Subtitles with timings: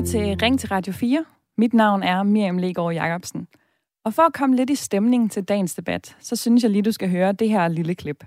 [0.00, 1.24] lytter til Ring til Radio 4.
[1.58, 3.48] Mit navn er Miriam Legaard Jacobsen.
[4.04, 6.92] Og for at komme lidt i stemning til dagens debat, så synes jeg lige, du
[6.92, 8.24] skal høre det her lille klip.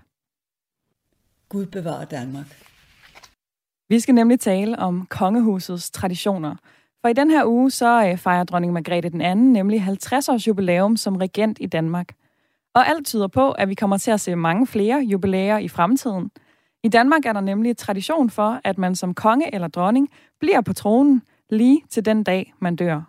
[1.49, 2.45] Gud bevarer Danmark.
[3.89, 6.55] Vi skal nemlig tale om kongehusets traditioner.
[7.01, 10.47] For i den her uge, så øh, fejrer dronning Margrethe den anden nemlig 50 års
[10.47, 12.15] jubilæum som regent i Danmark.
[12.75, 16.31] Og alt tyder på, at vi kommer til at se mange flere jubilæer i fremtiden.
[16.83, 20.73] I Danmark er der nemlig tradition for, at man som konge eller dronning bliver på
[20.73, 21.21] tronen
[21.53, 23.01] lige til den dag, man dør.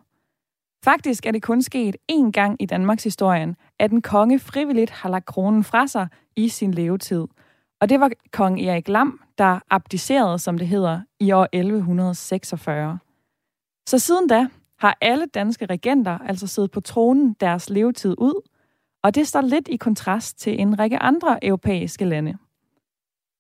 [0.85, 5.09] Faktisk er det kun sket én gang i Danmarks historien, at en konge frivilligt har
[5.09, 7.27] lagt kronen fra sig i sin levetid.
[7.81, 12.99] Og det var kong Erik Lam, der abdicerede, som det hedder, i år 1146.
[13.89, 14.47] Så siden da
[14.79, 18.49] har alle danske regenter altså siddet på tronen deres levetid ud,
[19.03, 22.39] og det står lidt i kontrast til en række andre europæiske lande.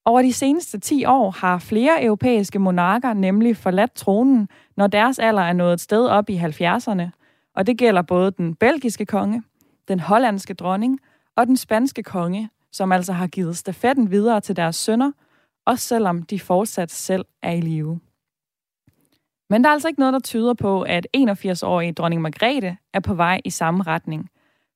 [0.06, 5.42] Over de seneste 10 år har flere europæiske monarker nemlig forladt tronen, når deres alder
[5.42, 7.02] er nået et sted op i 70'erne,
[7.56, 9.42] og det gælder både den belgiske konge,
[9.88, 11.00] den hollandske dronning
[11.36, 15.12] og den spanske konge, som altså har givet stafetten videre til deres sønner,
[15.66, 18.00] også selvom de fortsat selv er i live.
[19.50, 23.14] Men der er altså ikke noget, der tyder på, at 81-årige dronning Margrethe er på
[23.14, 24.30] vej i samme retning.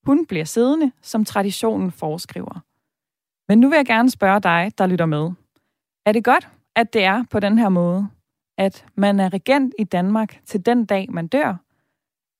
[0.07, 2.61] Hun bliver siddende, som traditionen foreskriver.
[3.49, 5.31] Men nu vil jeg gerne spørge dig, der lytter med.
[6.07, 8.09] Er det godt, at det er på den her måde?
[8.59, 11.55] At man er regent i Danmark til den dag, man dør?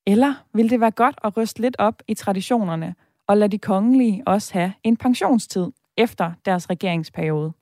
[0.07, 2.95] Eller vil det være godt at ryste lidt op i traditionerne
[3.27, 7.53] og lade de kongelige også have en pensionstid efter deres regeringsperiode?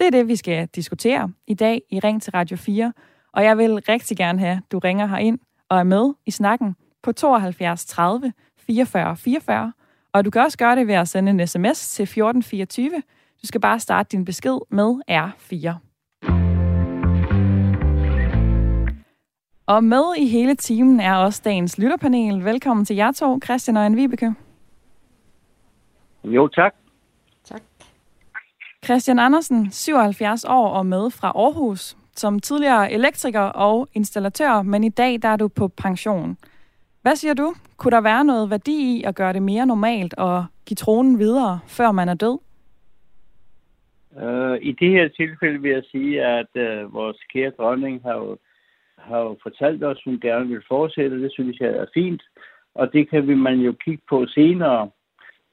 [0.00, 2.92] Det er det, vi skal diskutere i dag i Ring til Radio 4,
[3.32, 6.30] og jeg vil rigtig gerne have, at du ringer her ind og er med i
[6.30, 9.72] snakken på 72 30 44 44.
[10.12, 13.02] Og du kan også gøre det ved at sende en sms til 1424.
[13.42, 15.74] Du skal bare starte din besked med R4.
[19.66, 22.44] Og med i hele timen er også dagens lytterpanel.
[22.44, 24.34] Velkommen til jer to, Christian og Anne Vibeke.
[26.24, 26.74] Jo, tak.
[27.44, 27.62] Tak.
[28.84, 34.88] Christian Andersen, 77 år og med fra Aarhus som tidligere elektriker og installatør, men i
[34.88, 36.36] dag der er du på pension.
[37.08, 37.54] Hvad siger du?
[37.76, 41.60] Kunne der være noget værdi i at gøre det mere normalt og give tronen videre,
[41.66, 42.38] før man er død?
[44.10, 48.38] Uh, I det her tilfælde vil jeg sige, at uh, vores kære dronning har jo,
[48.98, 51.22] har jo fortalt os, at hun gerne vil fortsætte.
[51.22, 52.22] Det synes jeg er fint.
[52.74, 54.90] Og det kan vi man jo kigge på senere.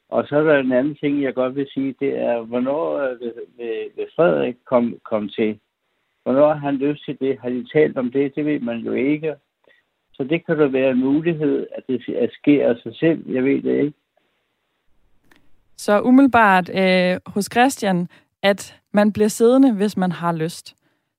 [0.10, 3.34] Og så er der en anden ting, jeg godt vil sige, det er, hvornår vil,
[3.58, 5.60] vil, vil Frederik komme kom til?
[6.24, 7.40] Hvornår har han lyst til det?
[7.42, 8.36] Har de talt om det?
[8.36, 9.36] Det ved man jo ikke.
[10.18, 13.32] Så det kan da være en mulighed, at det sker af sig selv.
[13.32, 13.94] Jeg ved det ikke.
[15.78, 18.08] Så umiddelbart øh, hos Christian,
[18.44, 20.76] at man bliver siddende, hvis man har lyst.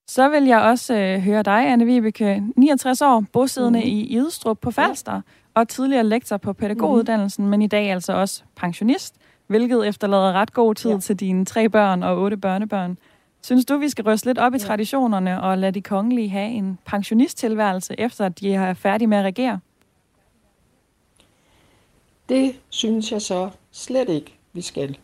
[0.07, 3.87] Så vil jeg også øh, høre dig, Anne Vibeke, 69 år, bosiddende mm.
[3.87, 5.21] i Idestrup på Falster, ja.
[5.55, 7.51] og tidligere lektor på pædagoguddannelsen, mm.
[7.51, 10.99] men i dag altså også pensionist, hvilket efterlader ret god tid ja.
[10.99, 12.99] til dine tre børn og otte børnebørn.
[13.47, 16.79] Synes du, vi skal ryste lidt op i traditionerne og lade de kongelige have en
[16.85, 19.61] pensionisttilværelse, efter at de er færdige med at regere?
[22.29, 24.99] Det synes jeg så slet ikke, vi skal.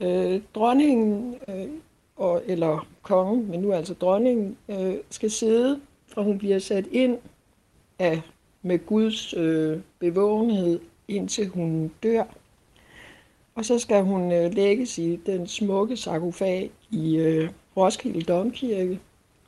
[0.00, 1.68] Øh, dronningen, øh,
[2.16, 7.18] og, eller kongen, men nu altså dronningen, øh, skal sidde, fra hun bliver sat ind
[7.98, 8.22] af,
[8.62, 12.24] med Guds øh, bevågenhed, indtil hun dør.
[13.54, 19.00] Og så skal hun øh, lægges i den smukke sarkofag i øh, Roskilde Domkirke,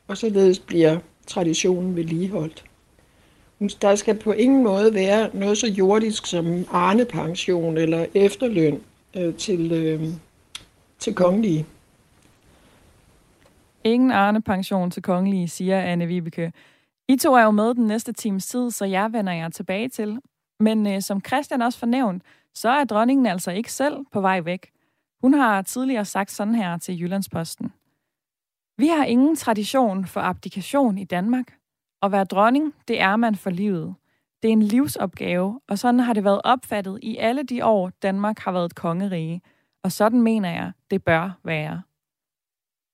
[0.07, 2.63] og således bliver traditionen vedligeholdt.
[3.81, 8.81] Der skal på ingen måde være noget så jordisk som arnepension eller efterløn
[9.17, 10.03] øh, til, øh,
[10.99, 11.65] til kongelige.
[13.83, 16.51] Ingen arnepension til kongelige, siger Anne Vibeke.
[17.09, 20.19] I to er jo med den næste times tid, så jeg vender jer tilbage til.
[20.59, 22.23] Men øh, som Christian også fornævnt,
[22.57, 24.71] så er dronningen altså ikke selv på vej væk.
[25.21, 27.73] Hun har tidligere sagt sådan her til Jyllandsposten.
[28.77, 31.53] Vi har ingen tradition for abdikation i Danmark.
[32.01, 33.95] At være dronning, det er man for livet.
[34.41, 38.39] Det er en livsopgave, og sådan har det været opfattet i alle de år, Danmark
[38.39, 39.41] har været et kongerige.
[39.83, 41.81] Og sådan mener jeg, det bør være.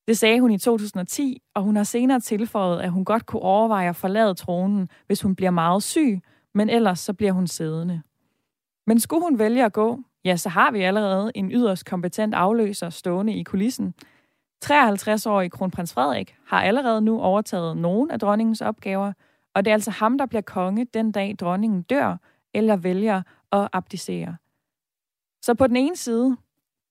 [0.08, 3.90] Det sagde hun i 2010, og hun har senere tilføjet, at hun godt kunne overveje
[3.90, 6.22] at forlade tronen, hvis hun bliver meget syg,
[6.54, 8.02] men ellers så bliver hun siddende.
[8.88, 12.90] Men skulle hun vælge at gå, ja, så har vi allerede en yderst kompetent afløser
[12.90, 13.94] stående i kulissen.
[14.66, 19.14] 53-årige kronprins Frederik har allerede nu overtaget nogle af dronningens opgaver,
[19.56, 22.18] og det er altså ham, der bliver konge den dag dronningen dør
[22.54, 23.22] eller vælger
[23.52, 24.38] at abdicere.
[25.42, 26.38] Så på den ene side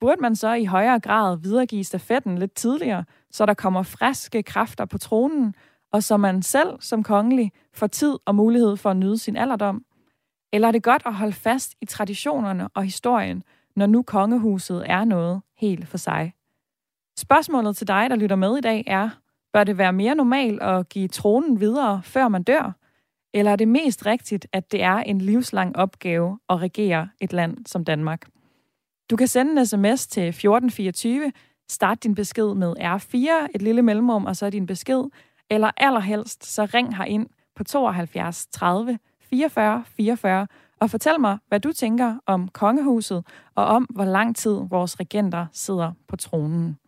[0.00, 4.84] burde man så i højere grad videregive stafetten lidt tidligere, så der kommer friske kræfter
[4.84, 5.54] på tronen,
[5.92, 9.84] og så man selv som kongelig får tid og mulighed for at nyde sin alderdom?
[10.52, 13.42] Eller er det godt at holde fast i traditionerne og historien,
[13.76, 16.34] når nu kongehuset er noget helt for sig?
[17.18, 19.10] Spørgsmålet til dig, der lytter med i dag, er,
[19.52, 22.76] bør det være mere normalt at give tronen videre, før man dør?
[23.34, 27.66] Eller er det mest rigtigt, at det er en livslang opgave at regere et land
[27.66, 28.28] som Danmark?
[29.10, 31.32] Du kan sende en sms til 1424,
[31.70, 35.04] start din besked med R4, et lille mellemrum, og så din besked,
[35.50, 37.26] eller allerhelst, så ring her ind
[37.56, 38.98] på 72 30
[39.32, 40.46] 44 44
[40.80, 43.24] og fortæl mig, hvad du tænker om kongehuset,
[43.54, 46.78] og om, hvor lang tid vores regenter sidder på tronen.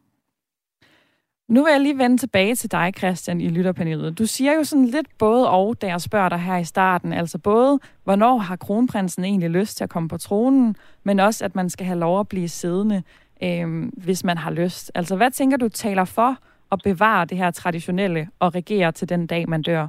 [1.49, 4.19] Nu vil jeg lige vende tilbage til dig, Christian, i lytterpanelet.
[4.19, 7.13] Du siger jo sådan lidt både og, da jeg spørger dig her i starten.
[7.13, 11.55] Altså både, hvornår har kronprinsen egentlig lyst til at komme på tronen, men også, at
[11.55, 13.03] man skal have lov at blive siddende,
[13.43, 14.93] øh, hvis man har lyst.
[14.95, 16.39] Altså, hvad tænker du taler for
[16.73, 19.89] at bevare det her traditionelle og regere til den dag, man dør?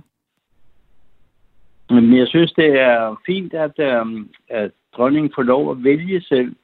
[1.89, 4.05] Men jeg synes, det er fint, at, øh,
[4.49, 6.55] at dronningen får lov at vælge selv.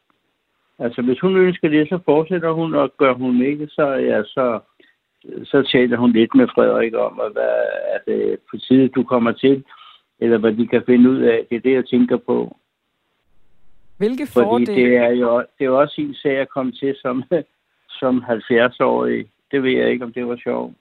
[0.79, 4.59] Altså, hvis hun ønsker det, så fortsætter hun, og gør hun ikke, så, ja, så,
[5.43, 7.55] så taler hun lidt med Frederik om, at hvad
[7.93, 9.63] er det på tide, du kommer til,
[10.19, 11.45] eller hvad de kan finde ud af.
[11.49, 12.57] Det er det, jeg tænker på.
[13.97, 14.65] Hvilke fordele?
[14.65, 17.23] Fordi det er jo det er jo også en sag at komme til som,
[17.99, 19.25] som 70-årig.
[19.51, 20.73] Det ved jeg ikke, om det var sjovt.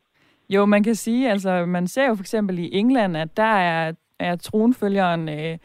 [0.50, 3.42] Jo, man kan sige, altså man ser jo for eksempel i England, at der
[3.72, 5.58] er, er tronfølgeren øh,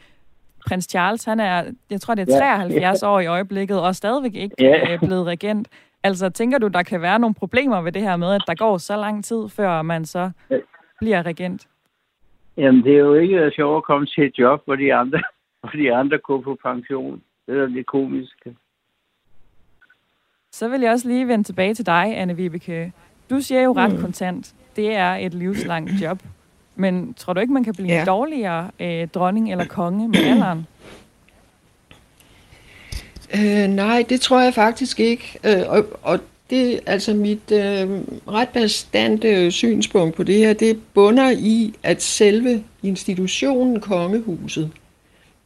[0.66, 4.34] prins Charles, han er, jeg tror det er 73 ja, år i øjeblikket, og stadigvæk
[4.34, 4.92] ikke ja.
[4.92, 5.68] øh, blevet regent.
[6.02, 8.78] Altså, tænker du, der kan være nogle problemer ved det her med, at der går
[8.78, 10.30] så lang tid, før man så
[11.00, 11.68] bliver regent?
[12.56, 15.22] Jamen, det er jo ikke sjovt at komme til et job, hvor de andre,
[15.60, 17.22] hvor de andre går på pension.
[17.46, 18.46] Det er lidt komisk.
[20.52, 22.92] Så vil jeg også lige vende tilbage til dig, Anne Vibeke.
[23.30, 24.00] Du siger jo ret mm.
[24.00, 26.18] kontant, det er et livslangt job.
[26.76, 28.04] Men tror du ikke, man kan blive ja.
[28.04, 30.66] dårligere øh, dronning eller konge med alderen?
[33.34, 35.38] Øh, nej, det tror jeg faktisk ikke.
[35.44, 36.20] Øh, og, og
[36.50, 37.90] det altså mit øh,
[38.28, 44.70] ret bestandte synspunkt på det her, det bunder i, at selve institutionen kongehuset,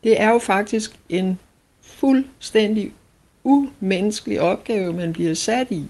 [0.04, 1.38] det er jo faktisk en
[1.82, 2.92] fuldstændig
[3.44, 5.84] umenneskelig opgave, man bliver sat i.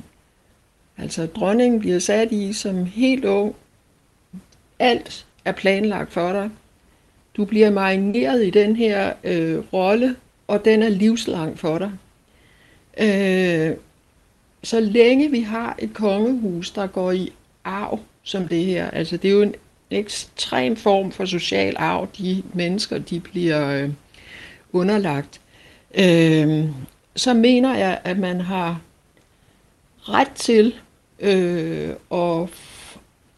[0.98, 3.54] Altså dronningen bliver sat i som helt ung.
[4.78, 6.50] Alt er planlagt for dig.
[7.36, 10.16] Du bliver marineret i den her øh, rolle,
[10.48, 11.92] og den er livslang for dig.
[13.00, 13.76] Øh,
[14.62, 17.32] så længe vi har et kongehus, der går i
[17.64, 19.54] arv som det her, altså det er jo en
[19.90, 23.90] ekstrem form for social arv, de mennesker, de bliver øh,
[24.72, 25.40] underlagt,
[25.94, 26.64] øh,
[27.16, 28.80] så mener jeg, at man har
[30.00, 30.74] ret til
[31.20, 32.50] øh, og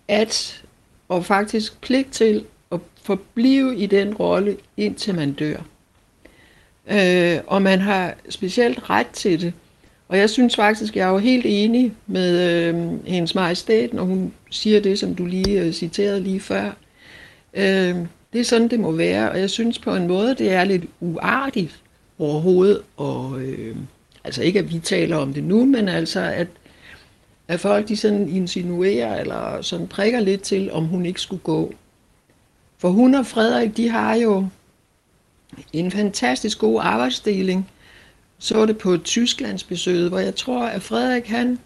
[0.09, 0.63] at
[1.13, 5.57] og faktisk pligt til at forblive i den rolle, indtil man dør.
[6.91, 9.53] Øh, og man har specielt ret til det.
[10.09, 14.33] Og jeg synes faktisk, jeg er jo helt enig med øh, hendes majestæt, når hun
[14.51, 16.77] siger det, som du lige øh, citerede lige før.
[17.55, 17.97] Øh,
[18.33, 20.85] det er sådan, det må være, og jeg synes på en måde, det er lidt
[21.01, 21.81] uartigt
[22.19, 22.83] overhovedet.
[22.97, 23.77] Og, øh,
[24.25, 26.49] altså ikke, at vi taler om det nu, men altså, at,
[27.53, 31.73] at folk de sådan insinuerer, eller sådan prikker lidt til, om hun ikke skulle gå.
[32.79, 34.47] For hun og Frederik, de har jo
[35.73, 37.71] en fantastisk god arbejdsdeling.
[38.39, 41.59] Så det på Tysklandsbesøget, hvor jeg tror, at Frederik han,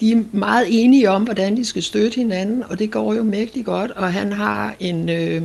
[0.00, 3.66] de er meget enige om, hvordan de skal støtte hinanden, og det går jo mægtigt
[3.66, 5.42] godt, og han har en, øh,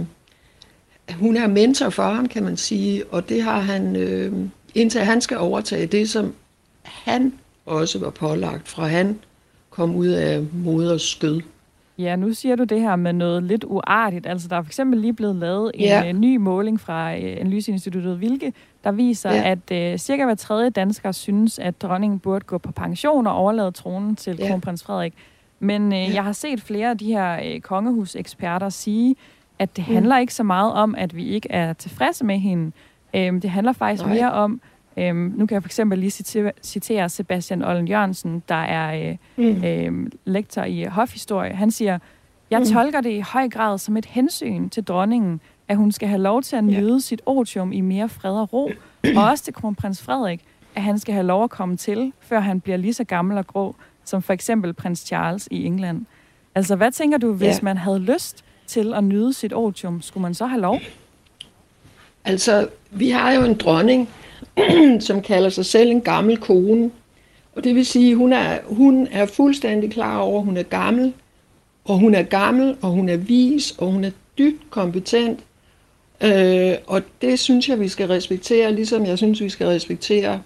[1.19, 4.33] hun er mentor for ham, kan man sige, og det har han, øh,
[4.75, 6.33] indtil han skal overtage det, som
[6.83, 7.33] han
[7.65, 9.19] også var pålagt, fra han
[9.77, 11.41] kom ud af moders skød.
[11.97, 14.27] Ja, nu siger du det her med noget lidt uartigt.
[14.27, 16.09] Altså, der er for eksempel lige blevet lavet en ja.
[16.09, 18.53] uh, ny måling fra uh, Analyseinstituttet Vilke,
[18.83, 19.55] der viser, ja.
[19.71, 23.71] at uh, cirka hver tredje dansker synes, at dronningen burde gå på pension og overlade
[23.71, 24.49] tronen til ja.
[24.49, 25.13] kronprins Frederik.
[25.59, 26.11] Men uh, ja.
[26.13, 29.15] jeg har set flere af de her uh, kongehuseksperter sige,
[29.59, 29.93] at det mm.
[29.93, 32.71] handler ikke så meget om, at vi ikke er tilfredse med hende.
[33.13, 34.13] Uh, det handler faktisk Nej.
[34.13, 34.61] mere om,
[34.97, 39.17] Øhm, nu kan jeg for eksempel lige citere, citere Sebastian Ollen Jørgensen, der er øh,
[39.45, 39.63] mm.
[39.63, 41.53] øh, lektor i hofhistorie.
[41.53, 41.99] Han siger,
[42.49, 42.65] jeg mm.
[42.65, 46.41] tolker det i høj grad som et hensyn til dronningen, at hun skal have lov
[46.41, 46.99] til at nyde ja.
[46.99, 48.71] sit otium i mere fred og ro,
[49.15, 50.41] og også til kronprins Frederik,
[50.75, 53.47] at han skal have lov at komme til, før han bliver lige så gammel og
[53.47, 53.75] grå,
[54.05, 56.05] som for eksempel prins Charles i England.
[56.55, 57.59] Altså, hvad tænker du, hvis ja.
[57.61, 60.79] man havde lyst til at nyde sit otium, skulle man så have lov?
[62.25, 64.09] Altså, vi har jo en dronning,
[65.07, 66.91] som kalder sig selv en gammel kone.
[67.55, 71.13] Og det vil sige, hun er, hun er fuldstændig klar over, at hun er gammel.
[71.85, 75.39] og hun er gammel, og hun er vis, og hun er dybt kompetent.
[76.23, 80.41] Øh, og det synes jeg, vi skal respektere, ligesom jeg synes, vi skal respektere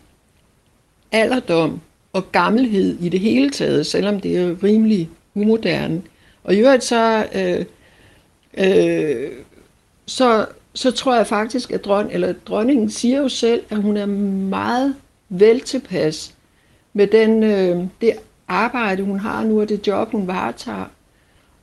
[1.12, 1.82] alderdom
[2.14, 6.02] og gammelhed i det hele taget, selvom det er rimelig umoderne.
[6.44, 7.66] Og i øvrigt så, øh,
[8.58, 9.32] øh,
[10.06, 14.06] så, så tror jeg faktisk, at dron, eller dronningen siger jo selv, at hun er
[14.06, 14.96] meget
[15.30, 16.36] vel tilpas
[16.94, 18.14] med den, øh, det
[18.48, 20.86] arbejde, hun har nu, og det job, hun varetager.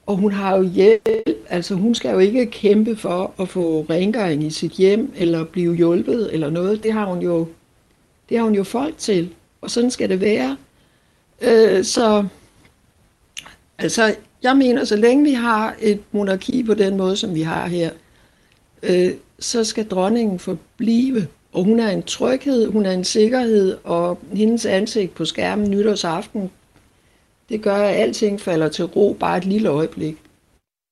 [0.07, 4.45] Og hun har jo hjælp, altså hun skal jo ikke kæmpe for at få rengøring
[4.45, 6.83] i sit hjem, eller blive hjulpet, eller noget.
[6.83, 7.49] Det har hun jo,
[8.29, 10.57] det har hun jo folk til, og sådan skal det være.
[11.43, 12.27] Øh, så
[13.79, 17.67] altså, jeg mener, så længe vi har et monarki på den måde, som vi har
[17.67, 17.91] her,
[18.83, 21.27] øh, så skal dronningen forblive.
[21.53, 26.51] Og hun er en tryghed, hun er en sikkerhed, og hendes ansigt på skærmen nytårsaften,
[27.49, 30.23] det gør, at alting falder til ro bare et lille øjeblik.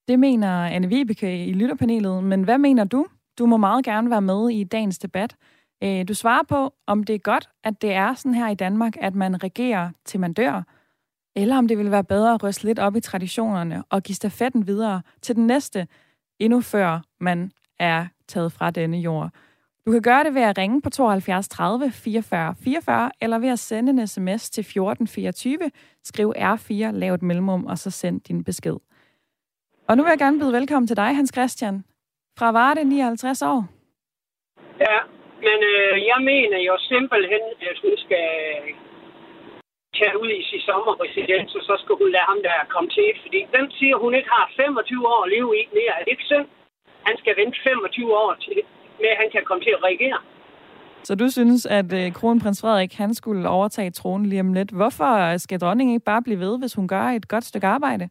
[0.09, 3.07] Det mener Anne Vibeke i lytterpanelet, men hvad mener du?
[3.39, 5.37] Du må meget gerne være med i dagens debat.
[5.83, 8.97] Øh, du svarer på, om det er godt, at det er sådan her i Danmark,
[9.01, 10.63] at man regerer til man dør,
[11.37, 14.67] eller om det vil være bedre at ryste lidt op i traditionerne og give stafetten
[14.67, 15.87] videre til den næste,
[16.39, 19.31] endnu før man er taget fra denne jord.
[19.87, 23.59] Du kan gøre det ved at ringe på 72 30 44 44, eller ved at
[23.59, 25.71] sende en sms til 1424,
[26.05, 28.77] skriv R4, lav et mellemrum, og så send din besked.
[29.89, 31.85] Og nu vil jeg gerne byde velkommen til dig, Hans Christian,
[32.39, 33.61] fra Varde, 59 år.
[34.81, 34.99] Ja,
[35.47, 38.29] men øh, jeg mener jo simpelthen, at hun skal
[39.99, 43.09] tage ud i sin sommerresidens, og så skal hun lade ham der komme til.
[43.23, 45.93] Fordi hvem siger, hun ikke har 25 år at leve i mere?
[45.99, 46.49] Er det ikke synd?
[47.09, 48.59] Han skal vente 25 år til,
[49.01, 50.19] med at han kan komme til at reagere.
[51.09, 54.71] Så du synes, at øh, kronprins Frederik han skulle overtage tronen lige om lidt.
[54.71, 58.05] Hvorfor skal dronningen ikke bare blive ved, hvis hun gør et godt stykke arbejde?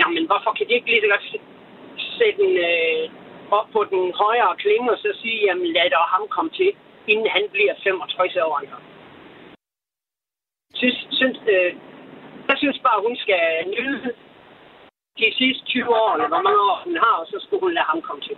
[0.00, 1.26] Jamen, hvorfor kan de ikke lige så godt
[2.18, 3.04] sætte den øh,
[3.58, 6.70] op på den højere klinge og så sige, jamen lad dog ham komme til,
[7.12, 8.54] inden han bliver 65 år.
[10.80, 11.70] Synes, synes, øh,
[12.48, 13.42] jeg synes bare, hun skal
[13.76, 14.12] nyde
[15.20, 17.88] de sidste 20 år, eller hvor mange år hun har, og så skulle hun lade
[17.92, 18.36] ham komme til.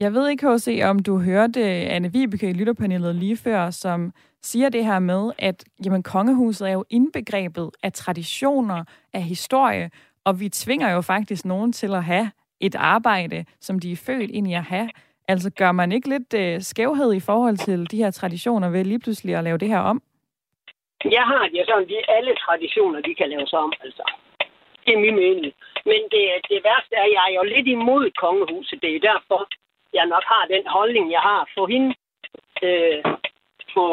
[0.00, 1.60] Jeg ved ikke, H.C., om du hørte
[1.94, 4.12] Anne Vibeke i lytterpanelet lige før, som
[4.42, 9.90] siger det her med, at jamen, kongehuset er jo indbegrebet af traditioner, af historie,
[10.24, 14.30] og vi tvinger jo faktisk nogen til at have et arbejde, som de er født
[14.30, 14.90] ind i at have.
[15.28, 19.00] Altså gør man ikke lidt øh, skævhed i forhold til de her traditioner ved lige
[19.00, 20.02] pludselig at lave det her om?
[21.04, 24.02] Jeg har det sådan, at alle traditioner, de kan laves om, altså.
[24.84, 25.52] Det er min mening.
[25.90, 28.82] Men det, det værste er, at jeg er jo lidt imod kongehuset.
[28.82, 29.40] Det er derfor,
[29.98, 31.42] jeg nok har den holdning, jeg har.
[31.54, 31.90] For hende
[32.66, 33.00] øh,
[33.74, 33.84] på,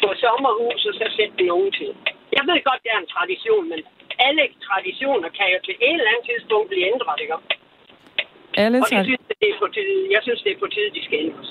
[0.00, 1.90] på sommerhus, og så sætte nogen til.
[2.36, 3.80] Jeg ved godt, det er en tradition, men
[4.18, 7.34] alle traditioner kan jo til et eller andet tidspunkt blive ændret, ikke?
[8.62, 11.04] Alle og jeg synes, det er på tide, jeg synes, det er på tide, de
[11.04, 11.50] skal ændres.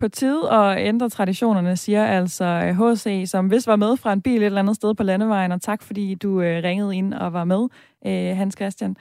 [0.00, 4.22] På tide at ændre traditionerne, siger altså øh, H.C., som hvis var med fra en
[4.22, 7.32] bil et eller andet sted på landevejen, og tak fordi du øh, ringede ind og
[7.32, 7.68] var med,
[8.06, 8.96] øh, Hans Christian.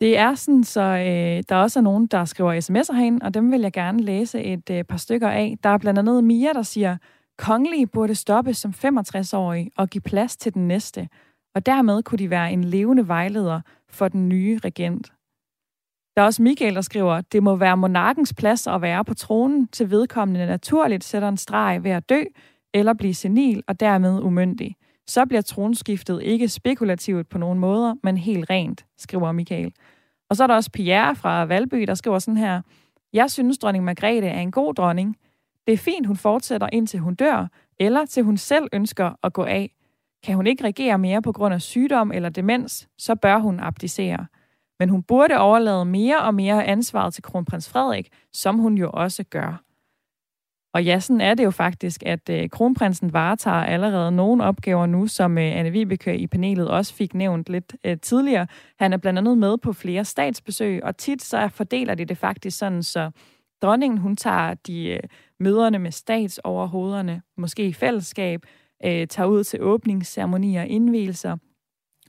[0.00, 3.52] Det er sådan, så øh, der også er nogen, der skriver sms'er herind, og dem
[3.52, 5.56] vil jeg gerne læse et øh, par stykker af.
[5.62, 6.96] Der er blandt andet Mia, der siger,
[7.38, 11.08] kongelige burde stoppe som 65-årige og give plads til den næste,
[11.54, 15.12] og dermed kunne de være en levende vejleder for den nye regent.
[16.20, 19.68] Der er også Michael, der skriver, det må være monarkens plads at være på tronen,
[19.68, 22.22] til vedkommende naturligt sætter en streg ved at dø
[22.74, 24.76] eller blive senil og dermed umyndig.
[25.06, 29.72] Så bliver tronskiftet ikke spekulativt på nogen måder, men helt rent, skriver Michael.
[30.30, 32.62] Og så er der også Pierre fra Valby, der skriver sådan her,
[33.12, 35.16] jeg synes, dronning Margrethe er en god dronning.
[35.66, 37.48] Det er fint, hun fortsætter indtil hun dør,
[37.78, 39.74] eller til hun selv ønsker at gå af.
[40.22, 44.26] Kan hun ikke regere mere på grund af sygdom eller demens, så bør hun abdicere.
[44.80, 49.24] Men hun burde overlade mere og mere ansvaret til kronprins Frederik, som hun jo også
[49.24, 49.62] gør.
[50.74, 55.06] Og ja, sådan er det jo faktisk, at øh, kronprinsen varetager allerede nogle opgaver nu,
[55.06, 58.46] som øh, Anne Vibeke i panelet også fik nævnt lidt øh, tidligere.
[58.78, 62.58] Han er blandt andet med på flere statsbesøg, og tit så fordeler de det faktisk
[62.58, 63.10] sådan, så
[63.62, 65.00] dronningen hun tager de øh,
[65.40, 68.46] møderne med statsoverhovederne, måske i fællesskab,
[68.84, 71.36] øh, tager ud til åbningsceremonier og indvielser,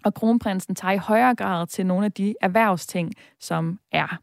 [0.03, 4.17] og kronprinsen tager i højere grad til nogle af de erhvervsting, som er.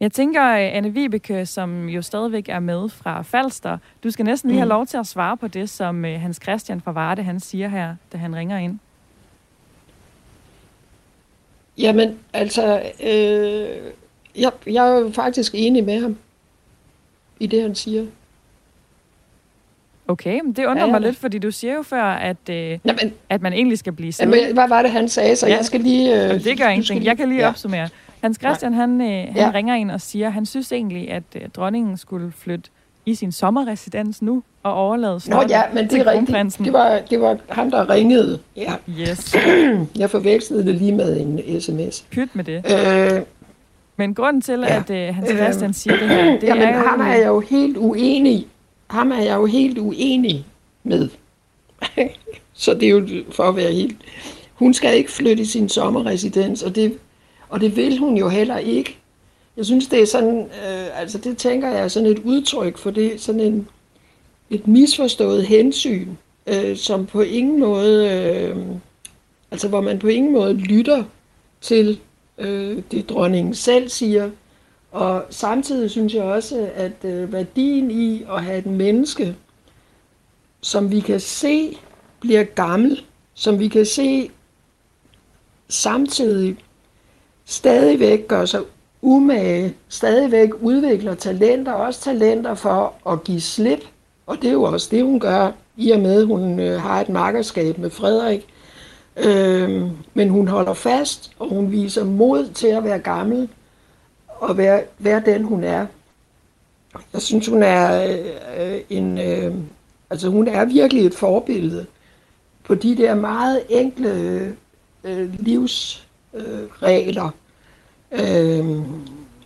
[0.00, 4.58] Jeg tænker, Anne Vibeke, som jo stadigvæk er med fra Falster, du skal næsten lige
[4.58, 4.68] have mm.
[4.68, 7.96] lov til at svare på det, som øh, Hans Christian fra Varde, han siger her,
[8.12, 8.78] da han ringer ind.
[11.78, 13.92] Jamen, altså, øh,
[14.36, 16.16] jeg, jeg er jo faktisk enig med ham
[17.40, 18.06] i det, han siger.
[20.08, 23.12] Okay, men det undrer ja, mig lidt, fordi du siger jo før, at, øh, Jamen,
[23.28, 24.38] at man egentlig skal blive siddende.
[24.38, 25.36] Jamen, hvad var det, han sagde?
[25.36, 25.56] Så ja.
[25.56, 26.14] jeg skal lige...
[26.14, 27.04] Øh, Jamen, det gør ingenting.
[27.04, 27.48] Jeg kan lige ja.
[27.48, 27.88] opsummere.
[28.22, 29.50] Hans Christian, han, øh, han ja.
[29.54, 32.70] ringer ind og siger, at han synes egentlig, at øh, dronningen skulle flytte
[33.06, 36.58] i sin sommerresidens nu og overlade Nå ja, men det er rigtigt.
[36.58, 38.38] Det var, det var ham, der ringede.
[38.56, 38.72] Ja.
[39.00, 39.36] Yes.
[39.98, 42.06] Jeg forvekslede det lige med en sms.
[42.10, 42.64] Pyt med det.
[43.16, 43.22] Øh,
[43.96, 44.76] men grunden til, ja.
[44.76, 46.84] at uh, Hans Christian øh, siger det her, det jamen, er jo...
[46.86, 48.46] ham er jeg jo helt uenig.
[48.90, 50.46] Ham er jeg jo helt uenig
[50.82, 51.08] med.
[52.52, 53.96] Så det er jo for at være helt...
[54.54, 56.98] Hun skal ikke flytte i sin sommerresidens, og det,
[57.48, 58.96] og det vil hun jo heller ikke.
[59.56, 62.90] Jeg synes, det er sådan, øh, altså det tænker jeg er sådan et udtryk for
[62.90, 63.68] det, sådan en,
[64.50, 66.08] et misforstået hensyn,
[66.46, 68.56] øh, som på ingen måde, øh,
[69.50, 71.04] altså hvor man på ingen måde lytter
[71.60, 72.00] til
[72.38, 74.30] øh, det dronningen selv siger.
[74.92, 79.36] Og samtidig synes jeg også, at øh, værdien i at have et menneske,
[80.60, 81.78] som vi kan se
[82.20, 83.04] bliver gammel,
[83.34, 84.30] som vi kan se
[85.68, 86.56] samtidig
[87.44, 88.60] stadigvæk gør sig
[89.02, 93.80] umage, stadigvæk udvikler talenter, også talenter for at give slip.
[94.26, 97.00] Og det er jo også det, hun gør, i og med, at hun øh, har
[97.00, 98.46] et makkerskab med Frederik.
[99.16, 99.82] Øh,
[100.14, 103.48] men hun holder fast, og hun viser mod til at være gammel,
[104.40, 105.86] og være, være den, hun er.
[107.12, 108.02] Jeg synes, hun er
[108.58, 109.18] øh, en...
[109.18, 109.54] Øh,
[110.10, 111.86] altså, hun er virkelig et forbillede
[112.64, 114.56] på de der meget enkle
[115.04, 117.30] øh, livsregler,
[118.12, 118.82] øh, øh,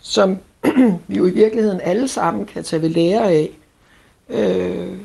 [0.01, 0.39] som
[1.09, 3.51] vi jo i virkeligheden alle sammen kan tage ved lære af.
[4.29, 4.97] Øh,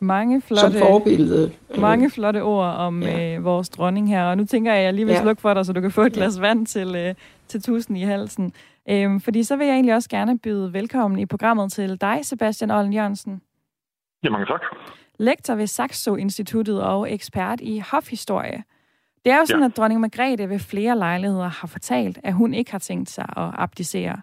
[0.00, 1.50] mange flotte, som forbillede.
[1.78, 3.36] Mange flotte ord om ja.
[3.36, 5.22] øh, vores dronning her, og nu tænker jeg, at jeg lige vil ja.
[5.22, 6.40] slukke for dig, så du kan få et glas ja.
[6.40, 7.14] vand til, øh,
[7.48, 8.52] til tusen i halsen.
[8.90, 12.70] Øhm, fordi så vil jeg egentlig også gerne byde velkommen i programmet til dig, Sebastian
[12.70, 13.42] Ollen Jørgensen.
[14.24, 14.60] Ja, mange tak.
[15.18, 18.64] Lektor ved Saxo Instituttet og ekspert i hofhistorie.
[19.24, 19.68] Det er jo sådan, ja.
[19.68, 23.50] at dronning Margrethe ved flere lejligheder har fortalt, at hun ikke har tænkt sig at
[23.54, 24.20] abdicere.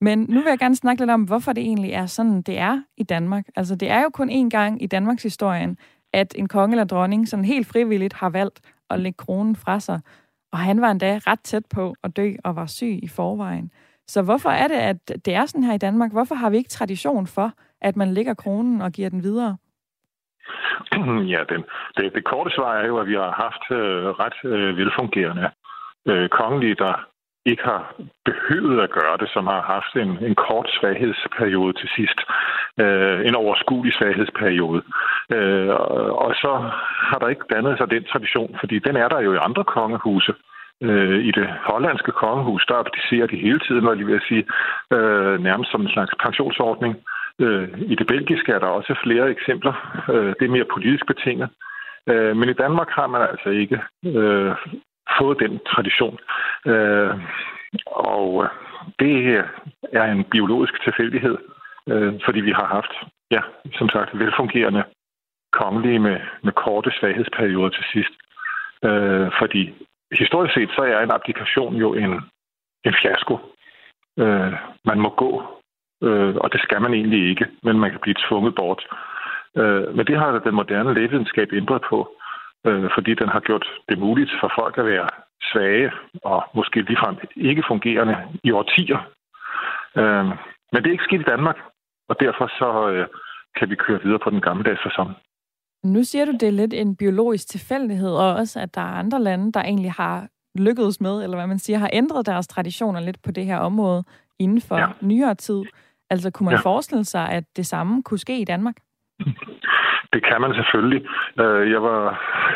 [0.00, 2.82] Men nu vil jeg gerne snakke lidt om, hvorfor det egentlig er sådan, det er
[2.96, 3.46] i Danmark.
[3.56, 5.78] Altså, det er jo kun én gang i Danmarks historien,
[6.12, 10.00] at en konge eller dronning sådan helt frivilligt har valgt at lægge kronen fra sig.
[10.52, 13.70] Og han var endda ret tæt på at dø og var syg i forvejen.
[14.08, 16.12] Så hvorfor er det, at det er sådan her i Danmark?
[16.12, 19.56] Hvorfor har vi ikke tradition for, at man lægger kronen og giver den videre?
[21.34, 21.64] Ja, den,
[21.96, 25.50] det, det korte svar er jo, at vi har haft øh, ret øh, velfungerende
[26.08, 27.08] øh, kongelige, der
[27.46, 27.82] ikke har
[28.24, 32.18] behøvet at gøre det, som har haft en, en kort svaghedsperiode til sidst.
[32.82, 34.82] Øh, en overskuelig svaghedsperiode.
[35.36, 35.70] Øh,
[36.24, 36.52] og så
[37.10, 40.32] har der ikke dannet sig den tradition, fordi den er der jo i andre kongehuse.
[40.82, 44.44] Øh, I det hollandske kongehus, der applicerer de hele tiden, når de lige sige,
[44.92, 46.96] øh, nærmest som en slags pensionsordning.
[47.40, 49.74] Øh, I det belgiske er der også flere eksempler.
[50.08, 51.48] Øh, det er mere politisk betinget.
[52.08, 54.54] Øh, men i Danmark har man altså ikke øh,
[55.18, 56.18] fået den tradition.
[56.66, 57.14] Øh,
[57.86, 58.50] og øh,
[58.98, 59.44] det
[59.92, 61.36] er en biologisk tilfældighed,
[61.88, 62.92] øh, fordi vi har haft,
[63.30, 63.40] ja,
[63.78, 64.84] som sagt, velfungerende
[65.52, 68.14] kongelige med, med korte svaghedsperioder til sidst.
[68.84, 69.74] Øh, fordi
[70.12, 72.12] historisk set, så er en applikation jo en,
[72.84, 73.38] en fiasko.
[74.18, 74.52] Øh,
[74.84, 75.30] man må gå,
[76.02, 78.86] øh, og det skal man egentlig ikke, men man kan blive tvunget bort.
[79.56, 82.18] Øh, men det har den moderne lægevidenskab ændret på
[82.66, 85.08] øh, fordi den har gjort det muligt for folk at være
[85.52, 85.92] svage
[86.22, 89.00] og måske ligefrem ikke fungerende i årtier.
[89.96, 90.24] Øh,
[90.72, 91.58] men det er ikke sket i Danmark,
[92.08, 93.06] og derfor så øh,
[93.56, 95.10] kan vi køre videre på den gammeldags fasong.
[95.84, 99.22] Nu siger du, det er lidt en biologisk tilfældighed, og også, at der er andre
[99.22, 103.22] lande, der egentlig har lykkedes med, eller hvad man siger, har ændret deres traditioner lidt
[103.22, 104.04] på det her område
[104.38, 104.86] inden for ja.
[105.00, 105.62] nyere tid.
[106.10, 106.60] Altså kunne man ja.
[106.60, 108.74] forestille sig, at det samme kunne ske i Danmark?
[110.12, 111.02] Det kan man selvfølgelig.
[111.40, 112.02] Øh, jeg var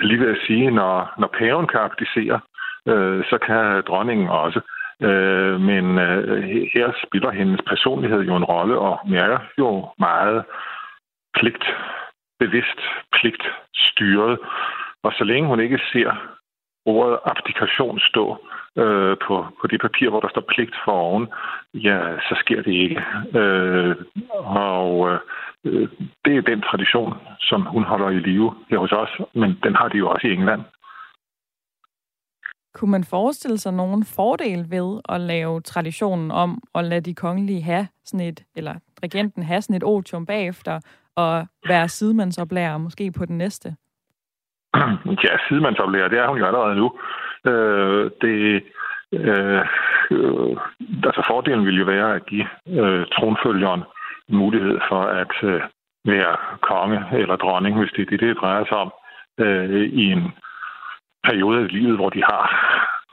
[0.03, 2.41] lige ved at sige, når, når paven kan abdicere,
[2.89, 4.61] øh, så kan dronningen også.
[5.01, 5.85] Øh, men
[6.75, 10.45] her spiller hendes personlighed jo en rolle, og er jo meget
[11.39, 11.65] pligt,
[12.45, 12.79] bevidst
[13.17, 14.39] pligt styret.
[15.03, 16.11] Og så længe hun ikke ser
[16.87, 18.25] ordet abdikation stå
[18.83, 21.27] øh, på, på det papir, hvor der står pligt for oven,
[21.75, 23.01] ja, så sker det ikke.
[23.39, 23.97] Øh,
[24.69, 25.11] og
[25.65, 25.89] øh,
[26.25, 29.89] det er den tradition, som hun holder i live her hos os, men den har
[29.89, 30.63] de jo også i England.
[32.75, 37.63] Kunne man forestille sig nogen fordel ved at lave traditionen om at lade de kongelige
[37.63, 40.81] have sådan et, eller regenten have sådan et otium bagefter,
[41.17, 43.77] og være sidemandsoplærer måske på den næste?
[45.25, 46.99] Ja, sidemandsoplærer, det er hun jo allerede nu.
[47.51, 48.63] Øh, det,
[49.13, 49.65] øh,
[50.11, 50.57] øh,
[51.05, 53.83] altså fordelen vil jo være at give øh, tronfølgeren
[54.29, 55.61] mulighed for at øh,
[56.05, 58.93] være konge eller dronning, hvis det er det, det drejer sig om,
[59.39, 60.33] øh, i en
[61.25, 62.45] periode af livet, hvor de har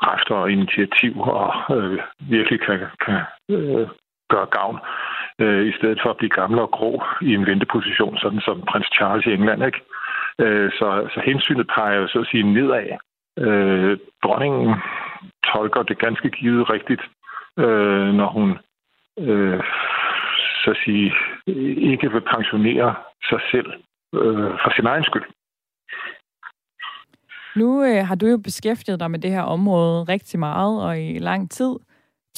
[0.03, 3.87] kræfter og initiativ og øh, virkelig kan, kan øh,
[4.29, 4.79] gøre gavn,
[5.39, 8.89] øh, i stedet for at blive gammel og grå i en venteposition, sådan som prins
[8.95, 9.65] Charles i England.
[9.65, 9.81] Ikke?
[10.39, 12.87] Øh, så, så hensynet peger jo så at sige nedad.
[13.39, 14.75] Øh, dronningen
[15.53, 17.01] tolker det ganske givet rigtigt,
[17.57, 18.49] øh, når hun
[19.19, 19.63] øh,
[20.63, 21.13] så at sige,
[21.91, 22.95] ikke vil pensionere
[23.29, 23.69] sig selv
[24.15, 25.23] øh, for sin egen skyld.
[27.55, 31.17] Nu øh, har du jo beskæftiget dig med det her område rigtig meget og i
[31.19, 31.75] lang tid.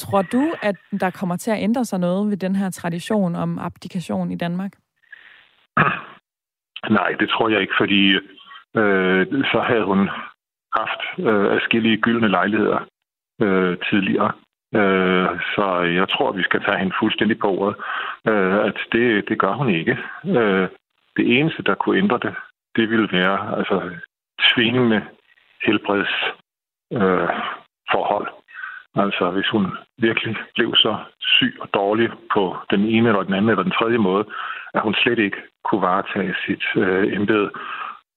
[0.02, 3.58] Tror du, at der kommer til at ændre sig noget ved den her tradition om
[3.58, 4.72] abdikation i Danmark?
[5.76, 5.92] Ah,
[6.90, 8.12] nej, det tror jeg ikke, fordi
[8.80, 10.10] øh, så havde hun
[10.74, 12.80] haft øh, afskillige gyldne lejligheder
[13.42, 14.32] øh, tidligere.
[14.74, 17.76] Øh, så jeg tror, vi skal tage hende fuldstændig på ordet,
[18.28, 19.98] øh, at det, det gør hun ikke.
[20.24, 20.68] Øh,
[21.16, 22.34] det eneste, der kunne ændre det,
[22.76, 23.90] det ville være altså,
[24.50, 25.02] tvingende
[25.64, 28.28] helbredsforhold.
[28.28, 28.34] Øh,
[28.94, 29.66] altså hvis hun
[29.98, 33.98] virkelig blev så syg og dårlig på den ene eller den anden eller den tredje
[33.98, 34.24] måde,
[34.74, 37.50] at hun slet ikke kunne varetage sit øh, embede.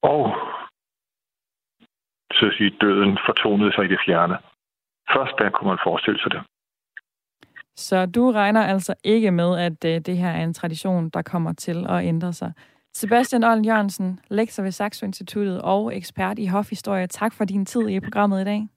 [0.01, 0.35] Og
[2.31, 4.38] så at sige, døden fortonede sig i det fjerne.
[5.13, 6.41] Først da kunne man forestille sig det.
[7.75, 11.53] Så du regner altså ikke med, at øh, det her er en tradition, der kommer
[11.53, 12.53] til at ændre sig.
[12.93, 17.07] Sebastian Ollen Jørgensen, lektor ved Saxo Instituttet og ekspert i hofhistorie.
[17.07, 18.67] Tak for din tid i programmet i dag.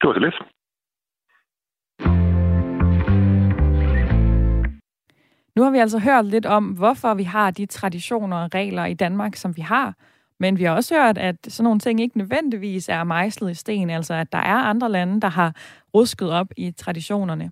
[0.00, 0.55] Det var det lidt.
[5.56, 8.94] Nu har vi altså hørt lidt om, hvorfor vi har de traditioner og regler i
[8.94, 9.94] Danmark, som vi har.
[10.40, 13.90] Men vi har også hørt, at sådan nogle ting ikke nødvendigvis er mejslet i sten,
[13.90, 15.54] altså at der er andre lande, der har
[15.94, 17.50] rusket op i traditionerne.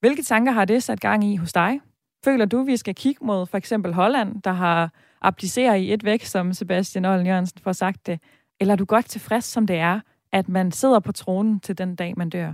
[0.00, 1.80] Hvilke tanker har det sat gang i hos dig?
[2.24, 4.90] Føler du, vi skal kigge mod for eksempel Holland, der har
[5.20, 8.20] abdiceret i et væk, som Sebastian Ollen Jørgensen får sagt det?
[8.60, 10.00] Eller er du godt tilfreds, som det er,
[10.32, 12.52] at man sidder på tronen til den dag, man dør?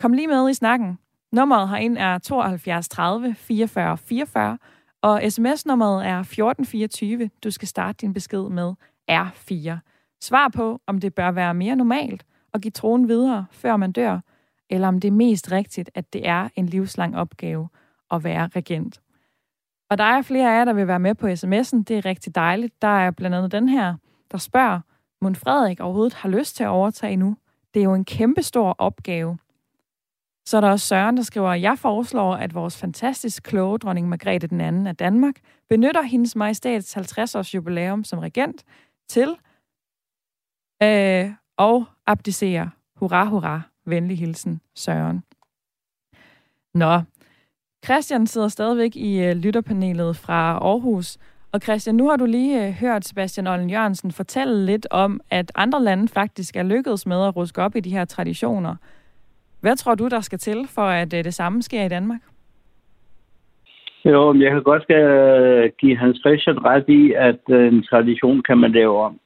[0.00, 0.98] Kom lige med i snakken.
[1.32, 4.58] Nummeret herind er 72 30 44 44,
[5.02, 7.30] og sms-nummeret er 1424.
[7.44, 8.74] Du skal starte din besked med
[9.10, 9.78] R4.
[10.20, 14.20] Svar på, om det bør være mere normalt at give tronen videre, før man dør,
[14.70, 17.68] eller om det er mest rigtigt, at det er en livslang opgave
[18.10, 19.00] at være regent.
[19.90, 21.82] Og der er flere af jer, der vil være med på sms'en.
[21.82, 22.82] Det er rigtig dejligt.
[22.82, 23.94] Der er blandt andet den her,
[24.32, 24.80] der spørger,
[25.20, 27.36] om Frederik overhovedet har lyst til at overtage nu.
[27.74, 29.38] Det er jo en kæmpestor opgave.
[30.46, 34.48] Så er der også Søren, der skriver, jeg foreslår, at vores fantastisk kloge dronning Margrethe
[34.48, 35.34] den anden af Danmark
[35.68, 38.64] benytter hendes majestats 50-års jubilæum som regent
[39.08, 39.36] til
[40.82, 42.70] øh, og abdicere.
[42.96, 43.62] Hurra, hurra.
[43.86, 45.22] Venlig hilsen, Søren.
[46.74, 47.00] Nå,
[47.84, 51.18] Christian sidder stadigvæk i øh, lytterpanelet fra Aarhus.
[51.52, 55.52] Og Christian, nu har du lige øh, hørt Sebastian Ollen Jørgensen fortælle lidt om, at
[55.54, 58.76] andre lande faktisk er lykkedes med at ruske op i de her traditioner.
[59.64, 62.20] Hvad tror du, der skal til, for at øh, det samme sker i Danmark?
[64.04, 64.86] Jo, men jeg kan godt
[65.80, 69.20] give Hans Christian ret i, at øh, en tradition kan man lave om.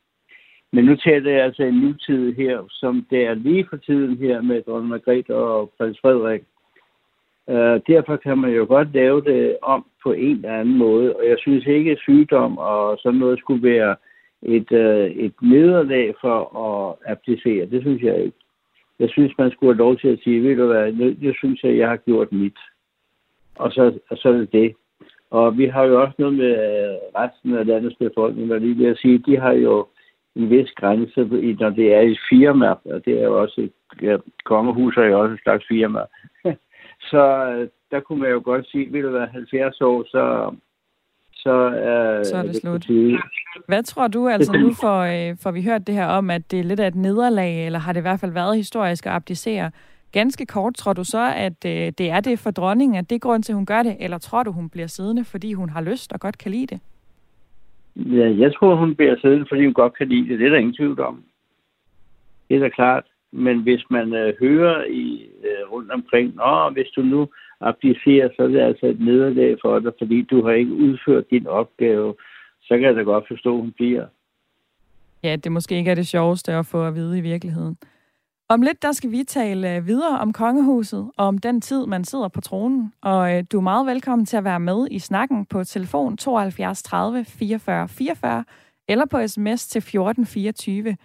[0.73, 4.41] Men nu taler jeg altså en nutid her, som det er lige for tiden her
[4.41, 6.43] med dronning Margrethe og prins Frederik.
[7.47, 11.23] Uh, derfor kan man jo godt lave det om på en eller anden måde, og
[11.29, 13.97] jeg synes ikke, at sygdom og sådan noget skulle være
[14.43, 14.73] et,
[15.27, 17.67] et nederlag for at applicere.
[17.67, 18.39] Det synes jeg ikke.
[18.99, 21.77] Jeg synes, man skulle have lov til at sige, ved du hvad, jeg synes, at
[21.77, 22.59] jeg har gjort mit.
[23.55, 24.75] Og så, og så er det det.
[25.31, 28.97] Og vi har jo også noget med øh, resten af landets befolkning, hvad lige vil
[28.97, 29.87] sige, de har jo
[30.37, 31.25] en vis grænse,
[31.61, 35.21] når det er et firma, og det er jo også et ja, kongehus er jo
[35.21, 36.01] også en slags firma.
[37.11, 40.55] så øh, der kunne man jo godt sige, ved du hvad, 70 år, så,
[41.49, 42.87] så, uh, så er det, det slut.
[43.69, 46.59] Hvad tror du, altså nu får, øh, får vi hørt det her om, at det
[46.61, 49.71] er lidt af et nederlag, eller har det i hvert fald været historisk at abdicere?
[50.13, 53.21] Ganske kort, tror du så, at øh, det er det for dronningen, at det er
[53.27, 55.81] grund til, at hun gør det, eller tror du, hun bliver siddende, fordi hun har
[55.81, 56.81] lyst og godt kan lide det?
[57.97, 60.39] Ja, jeg tror, hun bliver siddende, fordi hun godt kan lide det.
[60.39, 61.23] Det er der ingen tvivl om.
[62.49, 63.05] Det er da klart.
[63.33, 67.29] Men hvis man øh, hører i øh, rundt omkring, Nå, hvis du nu
[67.61, 71.47] applicerer, så er det altså et nederlag for dig, fordi du har ikke udført din
[71.47, 72.15] opgave,
[72.63, 74.07] så kan jeg da godt forstå, at hun bliver.
[75.23, 77.79] Ja, det måske ikke er det sjoveste at få at vide i virkeligheden.
[78.51, 82.05] Om lidt, der skal vi tale øh, videre om kongehuset og om den tid, man
[82.05, 82.93] sidder på tronen.
[83.01, 86.83] Og øh, du er meget velkommen til at være med i snakken på telefon 72
[86.83, 88.45] 30 44 44
[88.89, 90.97] eller på sms til 1424.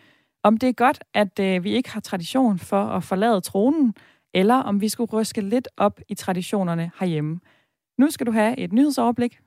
[0.43, 3.93] Om det er godt, at øh, vi ikke har tradition for at forlade tronen,
[4.33, 7.39] eller om vi skulle ryske lidt op i traditionerne herhjemme.
[7.97, 9.39] Nu skal du have et nyhedsoverblik.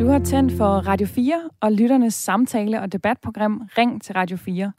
[0.00, 4.72] Du har tændt for Radio 4 og lytternes samtale- og debatprogram Ring til Radio 4,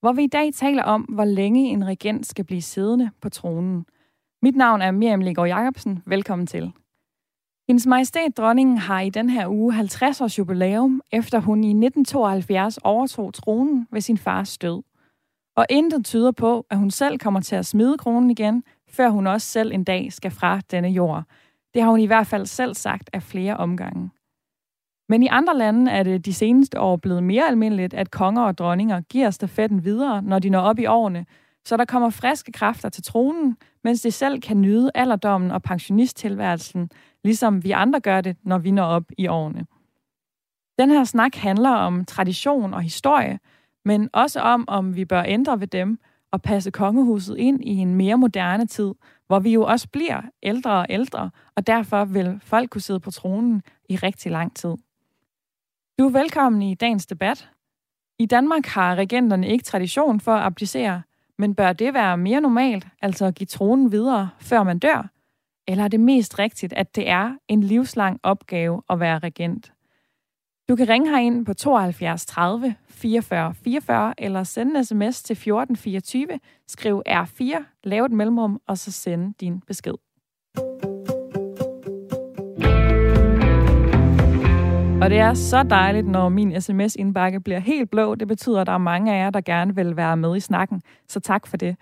[0.00, 3.86] hvor vi i dag taler om, hvor længe en regent skal blive siddende på tronen.
[4.42, 6.02] Mit navn er Miriam Legaard Jacobsen.
[6.06, 6.72] Velkommen til.
[7.68, 12.78] Hendes Majestæt Dronningen har i den her uge 50 års jubilæum, efter hun i 1972
[12.78, 14.82] overtog tronen ved sin fars død.
[15.56, 19.26] Og intet tyder på, at hun selv kommer til at smide kronen igen, før hun
[19.26, 21.24] også selv en dag skal fra denne jord.
[21.74, 24.10] Det har hun i hvert fald selv sagt af flere omgange.
[25.08, 28.58] Men i andre lande er det de seneste år blevet mere almindeligt, at konger og
[28.58, 31.26] dronninger giver stafetten videre, når de når op i årene,
[31.64, 36.90] så der kommer friske kræfter til tronen, mens de selv kan nyde alderdommen og pensionisttilværelsen,
[37.26, 39.66] ligesom vi andre gør det, når vi når op i årene.
[40.78, 43.38] Den her snak handler om tradition og historie,
[43.84, 45.98] men også om, om vi bør ændre ved dem
[46.32, 48.94] og passe kongehuset ind i en mere moderne tid,
[49.26, 53.10] hvor vi jo også bliver ældre og ældre, og derfor vil folk kunne sidde på
[53.10, 54.74] tronen i rigtig lang tid.
[55.98, 57.50] Du er velkommen i dagens debat.
[58.18, 61.02] I Danmark har regenterne ikke tradition for at abdicere,
[61.38, 65.15] men bør det være mere normalt, altså at give tronen videre, før man dør?
[65.68, 69.72] Eller er det mest rigtigt, at det er en livslang opgave at være regent?
[70.68, 76.26] Du kan ringe herind på 72 30 44 44 eller sende en sms til 1424,
[76.68, 79.94] skriv R4, lav et mellemrum og så sende din besked.
[85.02, 88.14] Og det er så dejligt, når min sms-indbakke bliver helt blå.
[88.14, 90.82] Det betyder, at der er mange af jer, der gerne vil være med i snakken.
[91.08, 91.76] Så tak for det.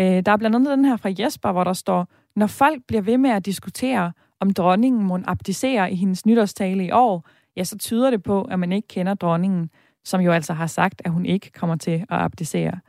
[0.00, 3.02] Øh, der er blandt andet den her fra Jesper, hvor der står, når folk bliver
[3.02, 7.78] ved med at diskutere, om dronningen må abdicere i hendes nytårstale i år, ja, så
[7.78, 9.70] tyder det på, at man ikke kender dronningen,
[10.04, 12.80] som jo altså har sagt, at hun ikke kommer til at abdicere.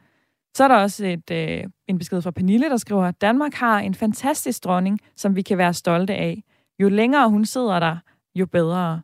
[0.55, 3.79] Så er der også et, øh, en besked fra Pernille, der skriver, at Danmark har
[3.79, 6.43] en fantastisk dronning, som vi kan være stolte af.
[6.79, 7.97] Jo længere hun sidder der,
[8.35, 9.01] jo bedre.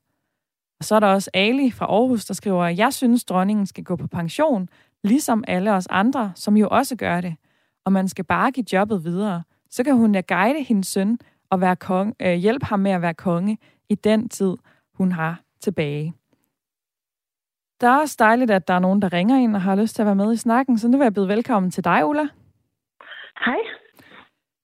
[0.80, 3.84] Og så er der også Ali fra Aarhus, der skriver, at jeg synes, dronningen skal
[3.84, 4.70] gå på pension,
[5.04, 7.36] ligesom alle os andre, som jo også gør det.
[7.86, 9.44] Og man skal bare give jobbet videre.
[9.70, 13.02] Så kan hun da guide hendes søn og være konge, øh, hjælpe ham med at
[13.02, 13.58] være konge
[13.90, 14.58] i den tid,
[14.94, 16.14] hun har tilbage.
[17.82, 20.02] Det er også dejligt, at der er nogen, der ringer ind og har lyst til
[20.02, 22.28] at være med i snakken, så nu vil jeg byde velkommen til dig, Ulla.
[23.46, 23.62] Hej.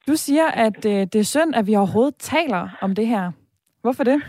[0.08, 3.32] Du siger, at øh, det er synd, at vi overhovedet taler om det her.
[3.82, 4.20] Hvorfor det?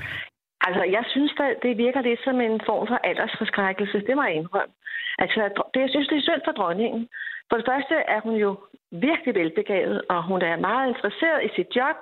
[0.66, 3.98] Altså, jeg synes, at det virker lidt som en form for aldersforskrækkelse.
[4.06, 4.74] Det må jeg indrømme.
[5.18, 5.40] Altså,
[5.74, 7.08] det, jeg synes, det er synd for dronningen.
[7.48, 8.50] For det første er hun jo
[8.90, 11.96] virkelig velbegavet, og hun er meget interesseret i sit job,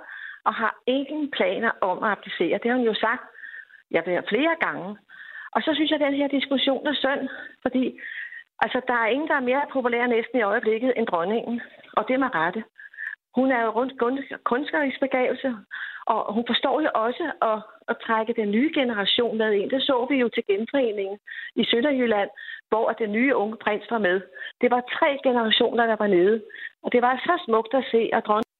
[0.44, 2.59] og har ingen planer om at applicere.
[2.62, 3.23] Det har hun jo sagt
[3.90, 4.99] jeg ved, flere gange.
[5.55, 7.29] Og så synes jeg, at den her diskussion er synd,
[7.62, 8.01] fordi
[8.64, 11.61] altså, der er ingen, der er mere populær næsten i øjeblikket end dronningen.
[11.97, 12.64] Og det med rette.
[13.35, 13.92] Hun er jo rundt
[14.44, 15.57] kunstnerisk begavelse,
[16.07, 19.71] og hun forstår jo også at, at trække den nye generation med ind.
[19.71, 21.19] Det så vi jo til genforeningen
[21.57, 22.31] i Sønderjylland,
[22.69, 24.21] hvor den nye unge prins var med.
[24.61, 26.43] Det var tre generationer, der var nede.
[26.83, 28.55] Og det var så smukt at se, at dronningen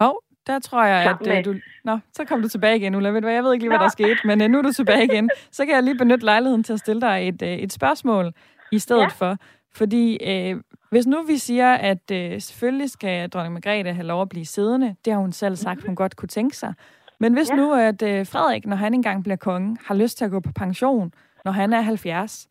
[0.00, 1.60] Hov, der tror jeg, at uh, du...
[1.84, 3.10] Nå, så kom du tilbage igen, Ulla.
[3.10, 4.72] Ved du hvad, jeg ved ikke lige, hvad der skete, men uh, nu er du
[4.72, 5.30] tilbage igen.
[5.50, 8.32] Så kan jeg lige benytte lejligheden til at stille dig et, uh, et spørgsmål
[8.72, 9.06] i stedet ja.
[9.06, 9.36] for.
[9.74, 10.60] Fordi uh,
[10.96, 14.96] hvis nu vi siger, at uh, selvfølgelig skal dronning Margrethe have lov at blive siddende,
[15.04, 16.72] det har hun selv sagt, hun godt kunne tænke sig.
[17.20, 17.56] Men hvis ja.
[17.56, 20.52] nu, at uh, Frederik, når han engang bliver konge, har lyst til at gå på
[20.62, 21.12] pension,
[21.44, 22.48] når han er 70,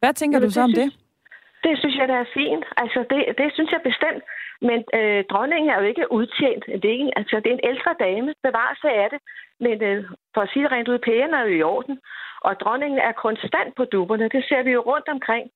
[0.00, 1.00] hvad tænker ja, du så om synes, det?
[1.66, 2.64] Det synes jeg, der er fint.
[2.76, 4.22] Altså, det, det synes jeg bestemt.
[4.68, 6.64] Men øh, dronningen er jo ikke udtjent.
[6.82, 8.28] Det er, ikke, altså, det er en ældre dame.
[8.48, 9.20] Bevarelse af det.
[9.64, 9.98] Men øh,
[10.34, 11.96] for at sige det rent ud, pæren er jo i orden.
[12.46, 14.28] Og dronningen er konstant på dupperne.
[14.34, 15.46] Det ser vi jo rundt omkring.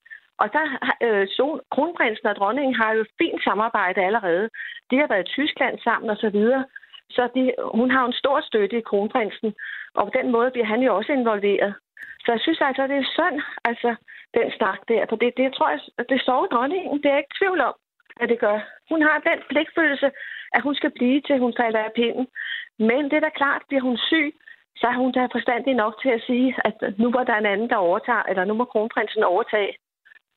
[0.42, 0.66] Og der
[1.07, 4.49] øh, så, kronprinsen og dronningen har jo fint samarbejde allerede.
[4.90, 6.64] De har været i Tyskland sammen og så videre.
[7.11, 9.55] Så de, hun har en stor støtte i kronprinsen.
[9.94, 11.75] Og på den måde bliver han jo også involveret.
[12.25, 13.94] Så jeg synes altså, det er synd, altså,
[14.35, 15.07] den snak der.
[15.09, 16.96] For det, det tror jeg, det sover dronningen.
[17.03, 17.75] Det er jeg ikke tvivl om
[18.20, 18.59] at det gør.
[18.90, 20.11] Hun har den pligtfølelse,
[20.53, 22.27] at hun skal blive til, hun falder af pinden.
[22.79, 24.35] Men det er da klart, bliver hun syg,
[24.77, 27.70] så er hun da forstandig nok til at sige, at nu var der en anden,
[27.70, 29.72] der overtager, eller nu må kronprinsen overtage.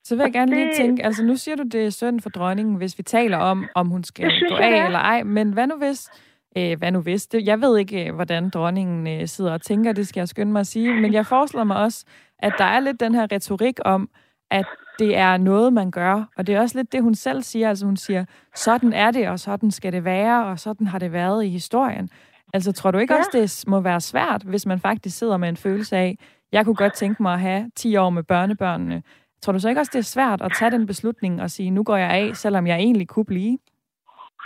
[0.03, 0.57] Så vil jeg gerne det...
[0.57, 3.65] lige tænke, altså nu siger du, det er synd for dronningen, hvis vi taler om,
[3.75, 6.09] om hun skal gå af eller ej, men hvad nu hvis,
[6.57, 9.93] øh, hvad nu hvis, det, jeg ved ikke, øh, hvordan dronningen øh, sidder og tænker,
[9.93, 12.05] det skal jeg skynde mig at sige, men jeg forestiller mig også,
[12.39, 14.09] at der er lidt den her retorik om,
[14.51, 14.65] at
[14.99, 16.23] det er noget, man gør.
[16.37, 17.69] Og det er også lidt det, hun selv siger.
[17.69, 21.13] Altså hun siger, sådan er det, og sådan skal det være, og sådan har det
[21.13, 22.09] været i historien.
[22.53, 23.19] Altså tror du ikke ja.
[23.19, 26.17] også, det må være svært, hvis man faktisk sidder med en følelse af,
[26.51, 29.03] jeg kunne godt tænke mig at have 10 år med børnebørnene.
[29.41, 31.83] Tror du så ikke også, det er svært at tage den beslutning og sige, nu
[31.83, 33.57] går jeg af, selvom jeg egentlig kunne blive?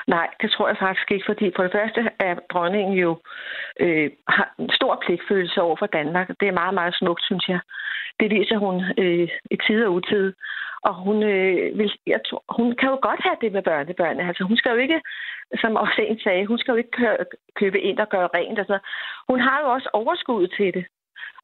[0.08, 3.20] Nej, det tror jeg faktisk ikke, fordi for det første er dronningen jo
[3.80, 6.28] øh, har en stor pligtfølelse over for Danmark.
[6.40, 7.60] Det er meget, meget smukt, synes jeg.
[8.20, 10.34] Det viser hun øh, i tid og utid.
[10.82, 14.28] Og hun, øh, vil, jeg tror, hun kan jo godt have det med børnebørnene.
[14.28, 15.02] Altså, hun skal jo ikke,
[15.62, 17.18] som også en sagde, hun skal jo ikke
[17.56, 18.60] købe ind og gøre rent.
[18.60, 18.78] Altså,
[19.30, 20.86] hun har jo også overskud til det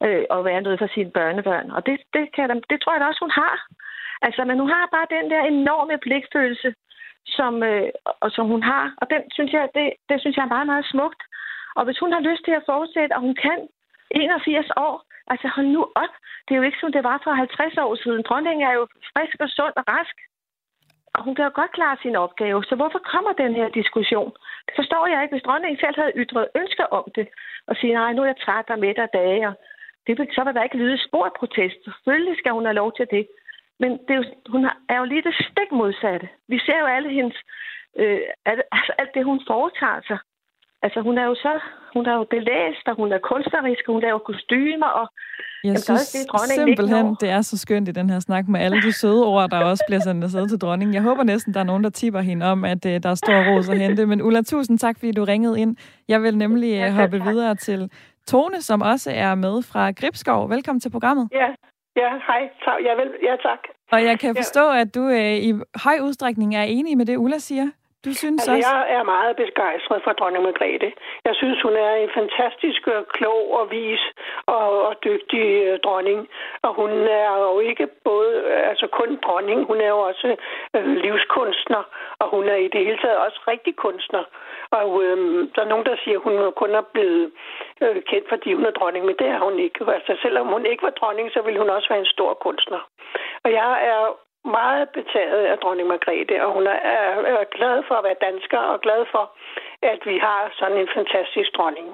[0.04, 1.70] øh, at være noget for sine børnebørn.
[1.70, 3.54] Og det, det, kan, det tror jeg da også, hun har.
[4.22, 6.74] Altså, men hun har bare den der enorme pligtfølelse,
[7.36, 7.88] som, øh,
[8.20, 8.94] og som hun har.
[9.00, 11.22] Og den synes jeg, det, det synes jeg er meget, meget smukt.
[11.76, 13.58] Og hvis hun har lyst til at fortsætte, og hun kan
[14.10, 14.94] 81 år,
[15.32, 16.14] altså hold nu op.
[16.44, 18.22] Det er jo ikke som det var for 50 år siden.
[18.28, 20.16] Dronningen er jo frisk og sund og rask.
[21.14, 22.64] Og hun kan jo godt klare sin opgave.
[22.64, 24.30] Så hvorfor kommer den her diskussion?
[24.66, 25.34] Det forstår jeg ikke.
[25.34, 27.26] Hvis dronningen selv havde ytret ønsker om det,
[27.68, 29.54] og sige, nej, nu er jeg træt og midt af dage, og
[30.06, 31.78] det vil, så vil der ikke lyde spor protest.
[31.84, 33.24] Selvfølgelig skal hun have lov til det.
[33.82, 36.28] Men det er jo, hun er jo lige det stik modsatte.
[36.48, 37.36] Vi ser jo alle hendes,
[38.00, 40.18] øh, altså alt det, hun foretager sig.
[40.82, 41.52] Altså, hun er jo så,
[41.94, 45.06] hun er jo belæst, og hun er kunstnerisk, og hun laver kostymer, og
[45.64, 48.82] jeg jamen, synes det, simpelthen, det er så skønt i den her snak med alle
[48.82, 50.94] de søde ord, der også bliver sendt afsted til dronningen.
[50.94, 53.54] Jeg håber næsten, der er nogen, der tipper hende om, at uh, der er stor
[53.54, 54.06] ros at hente.
[54.06, 55.76] Men Ulla, tusind tak, fordi du ringede ind.
[56.08, 57.90] Jeg vil nemlig uh, hoppe videre til
[58.30, 60.50] Tone, som også er med fra Gribskov.
[60.50, 61.28] Velkommen til programmet.
[61.32, 61.48] Ja,
[61.96, 62.50] Ja, hej.
[62.86, 63.58] Ja, vel, ja, tak.
[63.92, 64.80] Og jeg kan forstå, ja.
[64.80, 65.52] at du øh, i
[65.84, 67.68] høj udstrækning er enig med det, Ulla siger.
[68.04, 68.68] Du synes altså, også...
[68.68, 70.92] Jeg er meget begejstret for dronning Margrethe.
[71.28, 74.02] Jeg synes, hun er en fantastisk øh, klog og vis
[74.46, 76.20] og, og dygtig uh, dronning.
[76.62, 76.90] Og hun
[77.22, 80.28] er jo ikke både øh, altså kun dronning, hun er jo også
[80.76, 81.82] uh, livskunstner,
[82.20, 84.24] og hun er i det hele taget også rigtig kunstner.
[84.70, 85.18] Og uh,
[85.54, 87.30] der er nogen, der siger, at hun kun er blevet
[87.84, 89.80] uh, kendt, fordi hun er dronning, men det er hun ikke.
[89.96, 92.82] Altså, selvom hun ikke var dronning, så ville hun også være en stor kunstner.
[93.44, 94.02] Og jeg er
[94.58, 96.78] meget betaget af dronning Margrethe, og hun er,
[97.34, 99.24] er glad for at være dansker og glad for,
[99.92, 101.88] at vi har sådan en fantastisk dronning.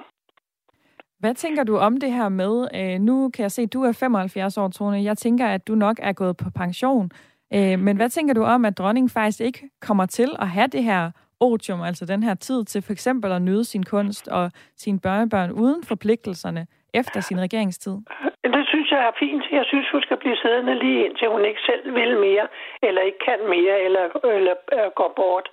[1.19, 3.91] Hvad tænker du om det her med, øh, nu kan jeg se, at du er
[3.91, 5.03] 75 år, Tone.
[5.03, 7.11] Jeg tænker, at du nok er gået på pension.
[7.53, 10.83] Øh, men hvad tænker du om, at dronningen faktisk ikke kommer til at have det
[10.83, 14.99] her otium, altså den her tid til for eksempel at nyde sin kunst og sine
[14.99, 17.97] børnebørn uden forpligtelserne efter sin regeringstid?
[18.43, 19.43] Det synes jeg er fint.
[19.51, 22.47] Jeg synes, hun skal blive siddende lige indtil hun ikke selv vil mere,
[22.81, 24.03] eller ikke kan mere, eller,
[24.37, 25.49] eller øh, går bort.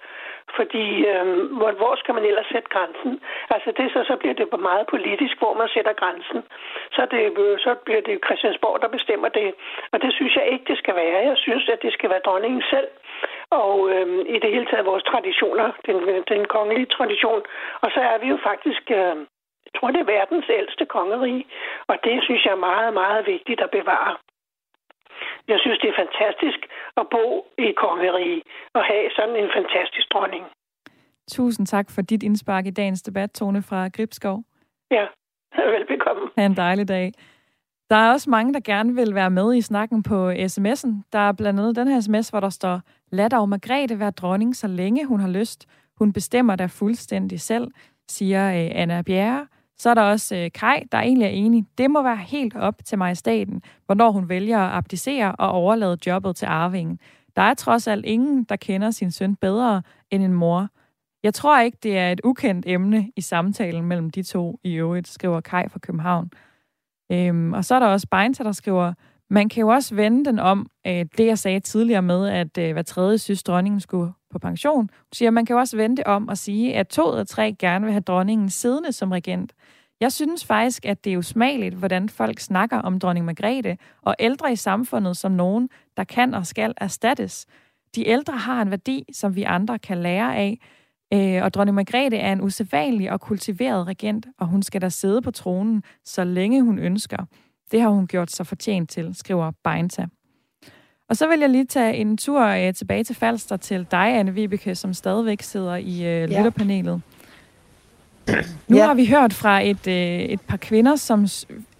[0.58, 1.26] Fordi øh,
[1.58, 3.12] hvor, hvor skal man ellers sætte grænsen?
[3.54, 6.40] Altså det så, så bliver det meget politisk, hvor man sætter grænsen.
[6.96, 9.48] Så, det, øh, så bliver det Christiansborg, der bestemmer det.
[9.92, 11.28] Og det synes jeg ikke, det skal være.
[11.30, 12.88] Jeg synes, at det skal være dronningen selv.
[13.50, 15.96] Og øh, i det hele taget vores traditioner, den,
[16.32, 17.42] den kongelige tradition.
[17.80, 18.84] Og så er vi jo faktisk...
[18.90, 19.16] Øh,
[19.66, 21.44] jeg tror, det er verdens ældste kongerige,
[21.86, 24.16] og det synes jeg er meget, meget vigtigt at bevare.
[25.48, 26.60] Jeg synes, det er fantastisk
[26.96, 28.42] at bo i kongerige
[28.74, 30.44] og have sådan en fantastisk dronning.
[31.30, 34.38] Tusind tak for dit indspark i dagens debat, Tone fra Gribskov.
[34.90, 35.06] Ja,
[35.74, 36.30] velbekomme.
[36.38, 37.12] Ha' en dejlig dag.
[37.90, 41.08] Der er også mange, der gerne vil være med i snakken på sms'en.
[41.12, 42.80] Der er blandt andet den her sms, hvor der står,
[43.12, 45.66] lad dog Margrethe være dronning, så længe hun har lyst.
[45.98, 47.70] Hun bestemmer der fuldstændig selv,
[48.08, 49.46] siger øh, Anna Bjerre.
[49.78, 51.64] Så er der også øh, Kai, der egentlig er enig.
[51.78, 56.36] Det må være helt op til majestaten, hvornår hun vælger at abdicere og overlade jobbet
[56.36, 56.98] til arvingen.
[57.36, 60.68] Der er trods alt ingen, der kender sin søn bedre end en mor.
[61.22, 65.08] Jeg tror ikke, det er et ukendt emne i samtalen mellem de to i øvrigt,
[65.08, 66.30] skriver Kai fra København.
[67.12, 68.92] Øhm, og så er der også Beinta, der skriver,
[69.30, 72.72] man kan jo også vende den om, øh, det jeg sagde tidligere med, at øh,
[72.72, 74.78] hver tredje synes, dronningen skulle på pension.
[74.80, 77.56] Hun siger, man kan jo også vende det om og sige, at to af tre
[77.58, 79.52] gerne vil have dronningen siddende som regent.
[80.00, 84.52] Jeg synes faktisk, at det er usmageligt, hvordan folk snakker om dronning Margrethe og ældre
[84.52, 87.46] i samfundet som nogen, der kan og skal erstattes.
[87.94, 90.58] De ældre har en værdi, som vi andre kan lære af,
[91.12, 95.22] øh, og dronning Margrethe er en usædvanlig og kultiveret regent, og hun skal da sidde
[95.22, 97.24] på tronen, så længe hun ønsker.
[97.70, 100.06] Det har hun gjort sig fortjent til, skriver Beinta.
[101.08, 104.34] Og så vil jeg lige tage en tur øh, tilbage til Falster til dig, Anne
[104.34, 106.26] Vibeke, som stadigvæk sidder i øh, ja.
[106.26, 107.02] lytterpanelet.
[108.68, 108.86] Nu ja.
[108.86, 111.26] har vi hørt fra et, øh, et par kvinder, som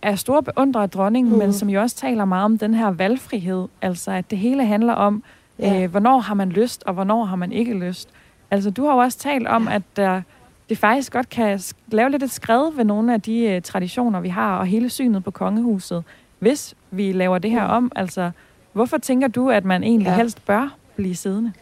[0.02, 1.38] er store beundrere af dronningen, mm.
[1.38, 3.68] men som jo også taler meget om den her valgfrihed.
[3.82, 5.22] Altså, at det hele handler om,
[5.58, 5.82] ja.
[5.82, 8.08] øh, hvornår har man lyst, og hvornår har man ikke lyst.
[8.54, 10.22] Altså, du har jo også talt om, at der,
[10.68, 14.28] det faktisk godt kan lave lidt et skred ved nogle af de øh, traditioner, vi
[14.28, 16.04] har, og hele synet på kongehuset,
[16.38, 17.92] hvis vi laver det her om.
[17.96, 18.30] Altså,
[18.72, 20.16] hvorfor tænker du, at man egentlig ja.
[20.16, 21.52] helst bør blive siddende?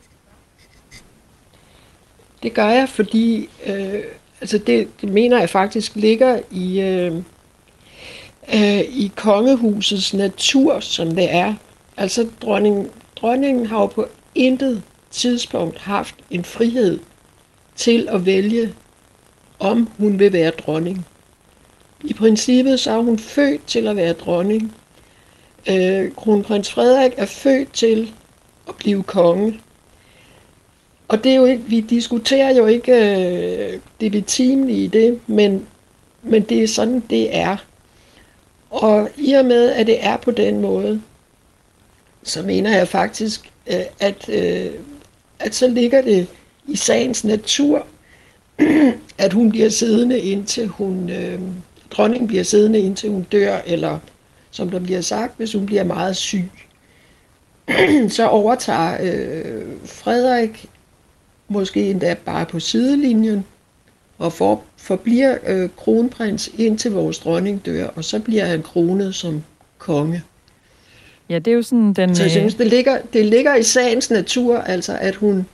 [2.43, 4.03] Det gør jeg, fordi øh,
[4.43, 7.17] Altså det, det mener jeg faktisk ligger i, øh,
[8.55, 11.55] øh, i kongehusets natur, som det er.
[11.97, 14.83] Altså dronning, dronningen har jo på intet
[15.13, 16.99] tidspunkt haft en frihed
[17.77, 18.75] til at vælge,
[19.59, 21.07] om hun vil være dronning.
[22.05, 24.75] I princippet så er hun født til at være dronning.
[25.71, 28.13] Øh, kronprins Frederik er født til
[28.69, 29.61] at blive konge.
[31.09, 35.67] Og det er jo ikke, vi diskuterer jo ikke øh, det betimelige i det, men,
[36.23, 37.57] men det er sådan, det er.
[38.71, 41.03] Og i og med, at det er på den måde,
[42.23, 44.71] så mener jeg faktisk, øh, at, øh,
[45.43, 46.27] at så ligger det
[46.69, 47.87] i sagens natur,
[49.19, 51.41] at hun bliver siddende indtil hun, øh,
[51.91, 53.99] dronningen bliver siddende indtil hun dør, eller
[54.51, 56.51] som der bliver sagt, hvis hun bliver meget syg.
[58.09, 60.67] så overtager øh, Frederik
[61.49, 63.45] måske endda bare på sidelinjen,
[64.19, 69.45] og for, forbliver øh, kronprins indtil vores dronning dør, og så bliver han kronet som
[69.79, 70.23] konge.
[71.29, 72.15] Ja, det er jo sådan den...
[72.15, 75.47] Så jeg synes, det ligger, det ligger i sagens natur, altså at hun,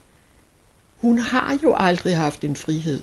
[1.00, 3.00] hun har jo aldrig haft en frihed.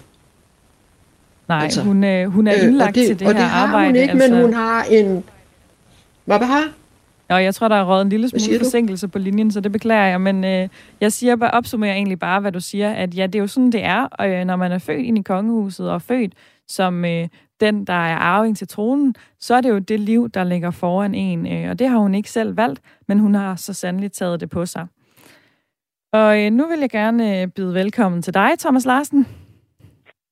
[1.47, 3.87] Nej, altså, hun, øh, hun er indlagt øh, det, til det og her arbejde.
[3.87, 4.35] Og det har hun ikke, altså...
[4.35, 5.23] men hun har en...
[6.25, 6.73] Hvad har?
[7.29, 10.05] Ja, jeg tror, der er råd en lille smule forsinkelse på linjen, så det beklager
[10.05, 10.21] jeg.
[10.21, 10.67] Men øh,
[11.01, 13.71] jeg siger bare, opsummerer egentlig bare, hvad du siger, at ja, det er jo sådan,
[13.71, 16.33] det er, øh, når man er født ind i kongehuset og født
[16.67, 17.27] som øh,
[17.59, 21.15] den, der er arving til tronen, så er det jo det liv, der ligger foran
[21.15, 21.53] en.
[21.53, 24.49] Øh, og det har hun ikke selv valgt, men hun har så sandelig taget det
[24.49, 24.87] på sig.
[26.13, 29.27] Og øh, nu vil jeg gerne øh, byde velkommen til dig, Thomas Larsen.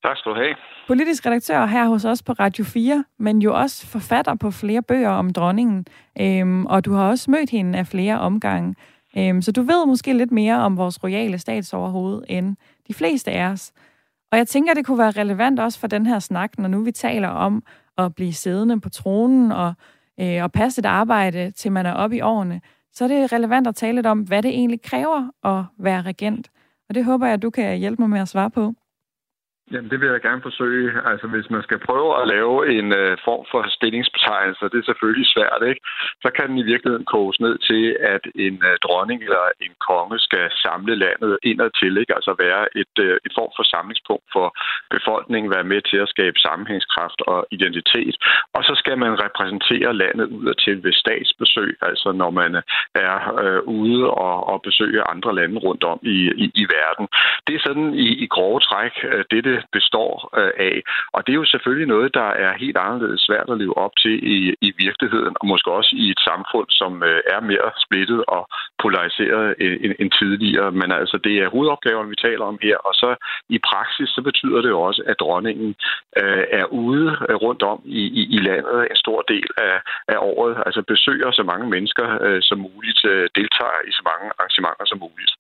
[0.06, 0.56] Tak skal du have.
[0.88, 5.10] Politisk redaktør her hos os på Radio 4, men jo også forfatter på flere bøger
[5.10, 5.86] om dronningen.
[6.22, 8.76] Øhm, og du har også mødt hende af flere omgange.
[9.18, 12.56] Øhm, så du ved måske lidt mere om vores royale statsoverhoved end
[12.88, 13.72] de fleste af os.
[14.34, 16.92] Og jeg tænker, det kunne være relevant også for den her snak, når nu vi
[16.92, 17.64] taler om
[17.98, 19.74] at blive siddende på tronen og,
[20.20, 22.62] øh, og passe et arbejde, til man er oppe i årene.
[22.94, 26.50] Så er det relevant at tale lidt om, hvad det egentlig kræver at være regent.
[26.90, 28.74] Og det håber jeg, at du kan hjælpe mig med at svare på.
[29.72, 30.92] Jamen, det vil jeg gerne forsøge.
[31.12, 35.28] Altså, hvis man skal prøve at lave en øh, form for stillingsbetegnelse, det er selvfølgelig
[35.36, 35.82] svært, ikke?
[36.24, 37.84] Så kan den i virkeligheden koges ned til,
[38.14, 42.16] at en øh, dronning eller en konge skal samle landet indad til, ikke?
[42.18, 44.48] Altså være et, øh, et form for samlingspunkt for
[44.96, 48.16] befolkningen, være med til at skabe sammenhængskraft og identitet.
[48.56, 52.52] Og så skal man repræsentere landet udad til ved statsbesøg, altså når man
[53.10, 57.06] er øh, ude og, og besøge andre lande rundt om i, i, i verden.
[57.48, 60.76] Det er sådan i, i grove træk øh, uh, det, det består øh, af.
[61.16, 64.16] Og det er jo selvfølgelig noget, der er helt anderledes svært at leve op til
[64.36, 64.38] i,
[64.68, 68.44] i virkeligheden, og måske også i et samfund, som øh, er mere splittet og
[68.84, 70.72] polariseret øh, end, end tidligere.
[70.72, 73.10] Men altså, det er hovedopgaven, vi taler om her, og så
[73.50, 75.70] i praksis, så betyder det jo også, at dronningen
[76.22, 77.08] øh, er ude
[77.46, 79.76] rundt om i, i, i landet en stor del af,
[80.08, 84.26] af året, altså besøger så mange mennesker øh, som muligt, øh, deltager i så mange
[84.38, 85.34] arrangementer som muligt.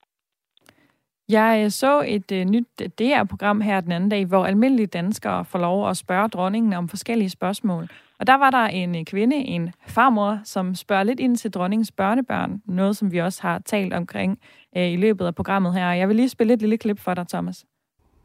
[1.29, 5.45] Jeg øh, så et øh, nyt øh, DR-program her den anden dag, hvor almindelige danskere
[5.45, 7.89] får lov at spørge dronningen om forskellige spørgsmål.
[8.19, 11.91] Og der var der en øh, kvinde, en farmor, som spørger lidt ind til dronningens
[11.91, 12.61] børnebørn.
[12.65, 14.39] Noget, som vi også har talt omkring
[14.77, 15.91] øh, i løbet af programmet her.
[15.91, 17.65] Jeg vil lige spille et lille klip for dig, Thomas.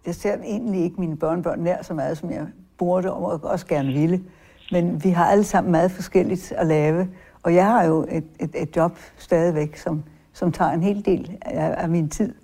[0.06, 2.46] Jeg ser egentlig ikke mine børnebørn nær så meget, som jeg
[2.78, 4.24] burde og også gerne ville.
[4.72, 7.08] Men vi har alle sammen meget forskelligt at lave.
[7.42, 11.38] Og jeg har jo et, et, et job stadigvæk, som, som tager en hel del
[11.40, 12.34] af, af min tid.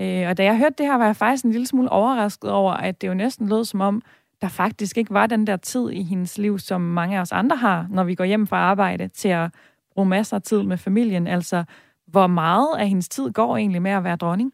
[0.00, 2.72] Øh, og da jeg hørte det her, var jeg faktisk en lille smule overrasket over,
[2.72, 4.02] at det jo næsten lød som om,
[4.42, 7.56] der faktisk ikke var den der tid i hendes liv, som mange af os andre
[7.56, 9.50] har, når vi går hjem fra arbejde, til at
[9.94, 11.26] bruge masser af tid med familien.
[11.26, 11.64] Altså,
[12.06, 14.52] hvor meget af hendes tid går egentlig med at være dronning?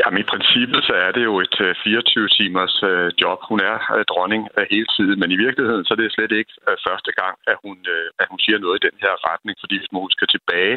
[0.00, 3.38] Jamen i princippet så er det jo et øh, 24-timers øh, job.
[3.50, 4.42] Hun er øh, dronning
[4.74, 6.52] hele tiden, men i virkeligheden så er det slet ikke
[6.86, 7.76] første gang, at hun,
[8.22, 10.76] at hun siger noget i den her retning, fordi hvis man skal tilbage,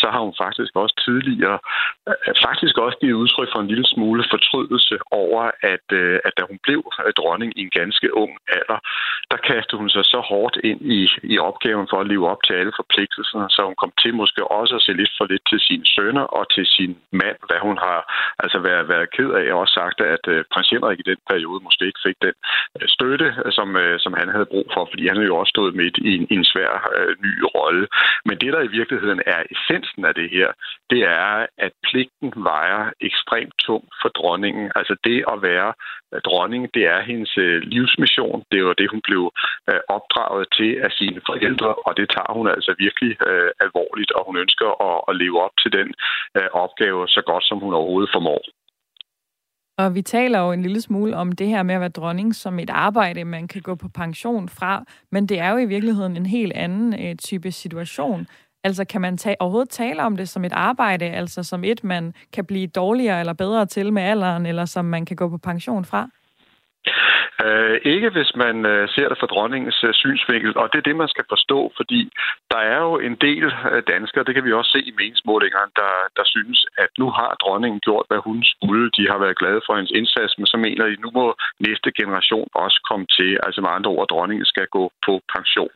[0.00, 1.58] så har hun faktisk også tidligere
[2.46, 5.42] faktisk også givet udtryk for en lille smule fortrydelse over,
[5.72, 5.86] at,
[6.26, 6.80] at da hun blev
[7.20, 8.78] dronning i en ganske ung alder,
[9.30, 11.00] der kastede hun sig så hårdt ind i,
[11.34, 14.74] i opgaven for at leve op til alle forpligtelserne, så hun kom til måske også
[14.76, 17.98] at se lidt for lidt til sine sønner og til sin mand, hvad hun har
[18.52, 21.64] altså været, været ked af og også sagt, at øh, prins Henrik i den periode
[21.66, 22.34] måske ikke fik den
[22.76, 25.54] øh, støtte, øh, som, øh, som han havde brug for, fordi han havde jo også
[25.56, 27.84] stået midt i en, i en svær øh, ny rolle.
[28.28, 30.48] Men det, der i virkeligheden er essensen af det her,
[30.90, 34.66] det er, at pligten vejer ekstremt tung for dronningen.
[34.78, 35.70] Altså det at være
[36.12, 38.44] øh, dronning, det er hendes øh, livsmission.
[38.52, 39.22] Det var det, hun blev
[39.88, 43.12] opdraget til af sine forældre, og det tager hun altså virkelig
[43.64, 44.68] alvorligt, og hun ønsker
[45.10, 45.88] at, leve op til den
[46.64, 48.41] opgave så godt, som hun overhovedet formår.
[49.78, 52.58] Og vi taler jo en lille smule om det her med at være dronning som
[52.58, 56.26] et arbejde, man kan gå på pension fra, men det er jo i virkeligheden en
[56.26, 58.26] helt anden øh, type situation.
[58.64, 62.14] Altså kan man ta- overhovedet tale om det som et arbejde, altså som et, man
[62.32, 65.84] kan blive dårligere eller bedre til med alderen, eller som man kan gå på pension
[65.84, 66.08] fra?
[67.44, 70.96] Øh, ikke hvis man øh, ser det fra dronningens øh, synsvinkel, og det er det,
[70.96, 72.00] man skal forstå, fordi
[72.50, 75.92] der er jo en del øh, danskere, det kan vi også se i meningsmålingerne, der,
[76.16, 78.90] der synes, at nu har dronningen gjort, hvad hun skulle.
[78.98, 81.26] De har været glade for hendes indsats, men så mener de, nu må
[81.66, 83.30] næste generation også komme til.
[83.46, 85.74] Altså med andre ord, at dronningen skal gå på pension.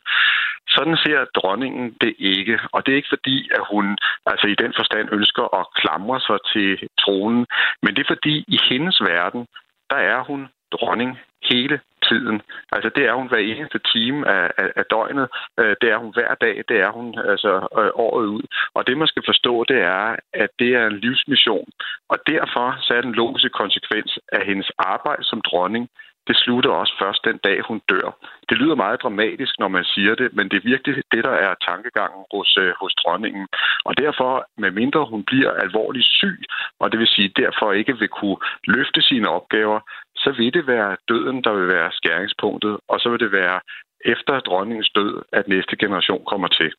[0.75, 4.73] Sådan ser dronningen det ikke, og det er ikke fordi, at hun altså i den
[4.79, 7.45] forstand ønsker at klamre sig til tronen,
[7.83, 9.45] men det er fordi, i hendes verden,
[9.89, 10.41] der er hun
[10.71, 12.41] dronning hele tiden.
[12.71, 15.27] Altså det er hun hver eneste time af, af, af døgnet.
[15.59, 16.63] Øh, det er hun hver dag.
[16.69, 18.43] Det er hun altså øh, året ud.
[18.73, 21.69] Og det man skal forstå, det er, at det er en livsmission.
[22.09, 25.89] Og derfor så er den logiske konsekvens af hendes arbejde som dronning,
[26.27, 28.07] det slutter også først den dag, hun dør.
[28.49, 31.53] Det lyder meget dramatisk, når man siger det, men det er virkelig det, der er
[31.67, 33.47] tankegangen hos, øh, hos dronningen.
[33.85, 36.39] Og derfor, medmindre hun bliver alvorligt syg,
[36.79, 39.79] og det vil sige derfor ikke vil kunne løfte sine opgaver,
[40.15, 43.59] så vil det være døden, der vil være skæringspunktet, og så vil det være
[44.05, 46.71] efter dronningens død, at næste generation kommer til.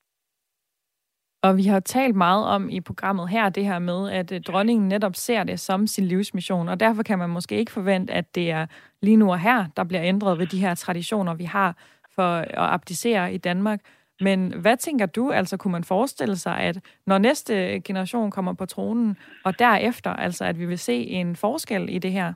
[1.43, 4.89] Og vi har talt meget om i programmet her det her med, at øh, dronningen
[4.89, 8.51] netop ser det som sin livsmission, og derfor kan man måske ikke forvente, at det
[8.51, 8.66] er
[9.03, 11.76] lige nu og her, der bliver ændret ved de her traditioner, vi har
[12.14, 13.80] for at abdicere i Danmark.
[14.20, 18.66] Men hvad tænker du, altså kunne man forestille sig, at når næste generation kommer på
[18.66, 22.32] tronen, og derefter, altså at vi vil se en forskel i det her?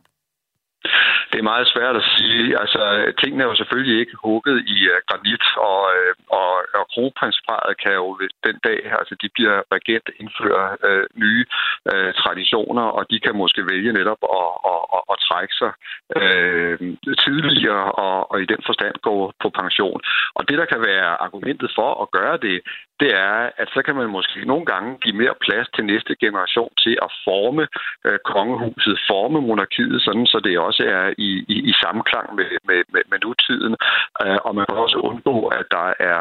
[1.33, 2.61] Det er meget svært at sige.
[2.63, 2.83] Altså,
[3.21, 7.93] tingene er jo selvfølgelig ikke hugget i uh, granit, og, uh, og, og kronprinsparet kan
[8.01, 8.09] jo
[8.47, 11.45] den dag, altså de bliver regent, indføre uh, øh, nye
[11.93, 15.73] uh, traditioner, og de kan måske vælge netop at, at, at, at trække sig
[16.19, 16.77] uh,
[17.25, 20.01] tidligere og, og i den forstand gå på pension.
[20.39, 22.57] Og det, der kan være argumentet for at gøre det,
[23.03, 26.73] det er, at så kan man måske nogle gange give mere plads til næste generation
[26.85, 27.65] til at forme
[28.07, 32.81] øh, kongehuset, forme monarkiet, sådan så det også er i, i, i samklang med, med,
[32.93, 33.75] med, med nutiden.
[34.23, 36.19] Øh, og man kan også undgå, at der er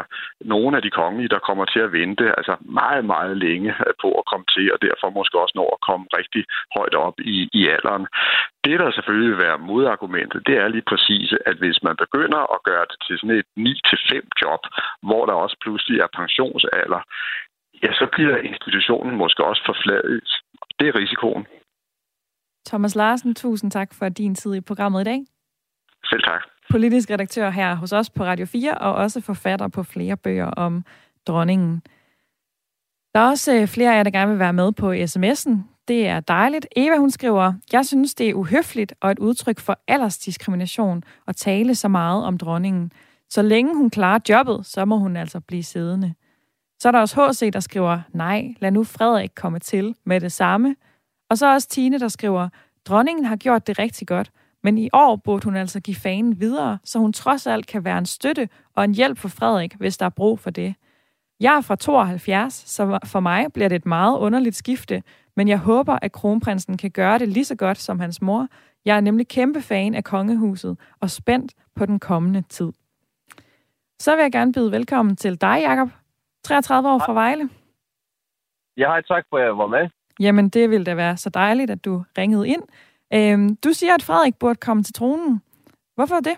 [0.54, 3.70] nogle af de kongelige, der kommer til at vente altså meget, meget længe
[4.02, 6.42] på at komme til, og derfor måske også når at komme rigtig
[6.76, 8.06] højt op i, i alderen.
[8.64, 12.60] Det, der selvfølgelig vil være modargumentet, det er lige præcis, at hvis man begynder at
[12.68, 14.62] gøre det til sådan et 9-5 job,
[15.08, 17.00] hvor der også pludselig er pensionsalder,
[17.82, 20.28] ja, så bliver institutionen måske også forfladet.
[20.78, 21.46] Det er risikoen.
[22.66, 25.20] Thomas Larsen, tusind tak for din tid i programmet i dag.
[26.04, 26.42] Selv tak.
[26.70, 30.84] Politisk redaktør her hos os på Radio 4, og også forfatter på flere bøger om
[31.26, 31.82] dronningen.
[33.14, 35.56] Der er også øh, flere af jer, der gerne vil være med på sms'en.
[35.88, 36.66] Det er dejligt.
[36.76, 41.74] Eva, hun skriver, jeg synes, det er uhøfligt og et udtryk for aldersdiskrimination at tale
[41.74, 42.92] så meget om dronningen.
[43.30, 46.14] Så længe hun klarer jobbet, så må hun altså blive siddende.
[46.80, 50.32] Så er der også HC, der skriver, nej, lad nu Frederik komme til med det
[50.32, 50.76] samme.
[51.30, 52.48] Og så også Tine, der skriver,
[52.84, 54.30] dronningen har gjort det rigtig godt,
[54.62, 57.98] men i år burde hun altså give fanen videre, så hun trods alt kan være
[57.98, 60.74] en støtte og en hjælp for Frederik, hvis der er brug for det.
[61.42, 65.02] Jeg er fra 72, så for mig bliver det et meget underligt skifte,
[65.36, 68.48] men jeg håber, at kronprinsen kan gøre det lige så godt som hans mor.
[68.84, 72.72] Jeg er nemlig kæmpe fan af kongehuset og spændt på den kommende tid.
[73.98, 75.88] Så vil jeg gerne byde velkommen til dig, Jakob,
[76.44, 77.48] 33 år fra Vejle.
[78.76, 79.88] Ja, hej, tak for, at jeg var med.
[80.20, 82.62] Jamen, det ville da være så dejligt, at du ringede ind.
[83.14, 85.42] Øhm, du siger, at Frederik burde komme til tronen.
[85.94, 86.36] Hvorfor det?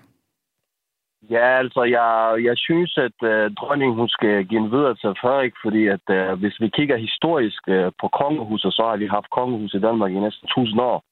[1.31, 5.55] Ja, altså, jeg, jeg synes, at øh, dronningen hun skal give en videre til Frederik,
[5.64, 9.75] fordi at øh, hvis vi kigger historisk øh, på kongehuset, så har vi haft kongehus
[9.75, 11.05] i Danmark i næsten 1000 år.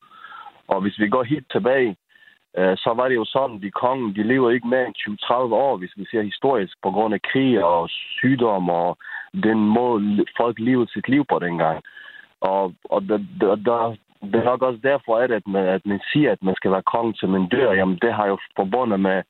[0.68, 1.96] Og hvis vi går helt tilbage,
[2.58, 5.34] øh, så var det jo sådan, at de kongen, de lever ikke mere end 20-30
[5.34, 8.98] år, hvis vi ser historisk, på grund af krig og sygdom og
[9.42, 11.82] den måde, folk levede sit liv på dengang.
[12.40, 16.00] Og, og der, der, der, det er nok også derfor, at, at, man, at man
[16.12, 17.72] siger, at man skal være konge til man dør.
[17.72, 19.22] Jamen, det har jo forbundet med,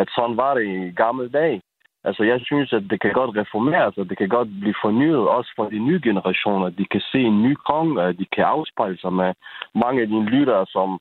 [0.00, 1.62] at sådan var det i gamle dage.
[2.04, 5.50] Altså, jeg synes, at det kan godt reformeres, og det kan godt blive fornyet, også
[5.56, 6.68] for de nye generationer.
[6.70, 9.30] De kan se en ny konge, de kan afspejle sig med
[9.74, 10.98] mange af de lyttere, som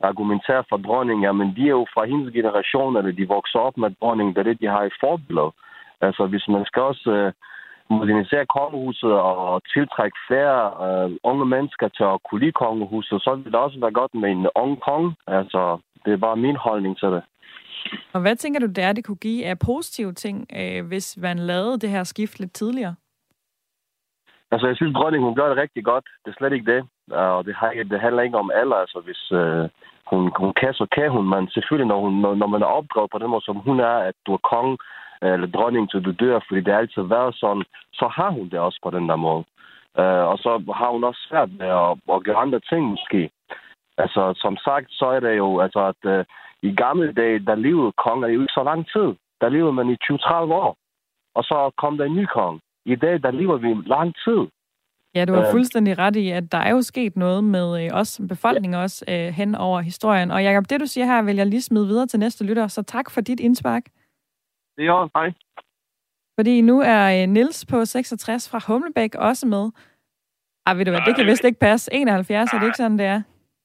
[0.00, 1.24] argumenterer for dronningen.
[1.24, 4.34] Jamen, de er jo fra hendes generation, eller de vokser op med dronningen.
[4.34, 5.52] Det er det, de har i forbillede.
[6.00, 7.32] Altså, hvis man skal også øh,
[7.90, 13.52] modernisere kongehuset og tiltrække flere øh, unge mennesker til at kunne lide kongehuset, så vil
[13.52, 15.14] det også være godt med en ung konge.
[15.26, 17.22] Altså, det er bare min holdning til det.
[18.12, 21.78] Og hvad tænker du, der det kunne give af positive ting, øh, hvis man lavede
[21.78, 22.94] det her skift lidt tidligere?
[24.50, 26.06] Altså, jeg synes, dronningen, hun gør det rigtig godt.
[26.24, 26.82] Det er slet ikke det.
[27.10, 28.76] Og det, har, det handler ikke om alder.
[28.76, 29.68] Altså, hvis øh,
[30.10, 31.28] hun, hun kan, så kan hun.
[31.30, 33.96] Men selvfølgelig, når, hun, når, når man er opdraget på den måde, som hun er,
[34.08, 34.78] at du er konge,
[35.22, 38.48] øh, eller dronning til du dør, fordi det har altid været sådan, så har hun
[38.48, 39.44] det også på den der måde.
[39.98, 43.30] Øh, og så har hun også svært med at, at gøre andre ting måske.
[43.98, 46.24] Altså, som sagt, så er det jo, altså, at Øh,
[46.62, 49.08] i gamle dage, der levede konger jo ikke så lang tid.
[49.40, 50.14] Der levede man i 20-30
[50.62, 50.76] år.
[51.34, 52.60] Og så kom der en ny kong.
[52.84, 54.40] I dag, der lever vi lang tid.
[55.14, 55.50] Ja, du har øh.
[55.50, 58.82] fuldstændig ret i, at der er jo sket noget med øh, os som befolkning ja.
[58.82, 60.30] også øh, hen over historien.
[60.30, 62.82] Og Jacob, det du siger her, vil jeg lige smide videre til næste lytter, så
[62.82, 63.84] tak for dit indspark.
[64.76, 65.32] Det er også, hej.
[66.38, 69.70] Fordi nu er øh, Nils på 66 fra Humlebæk også med.
[70.66, 71.94] Ej, ved du hvad, det kan vist ikke passe.
[71.94, 73.22] 71, er det ikke sådan, det er?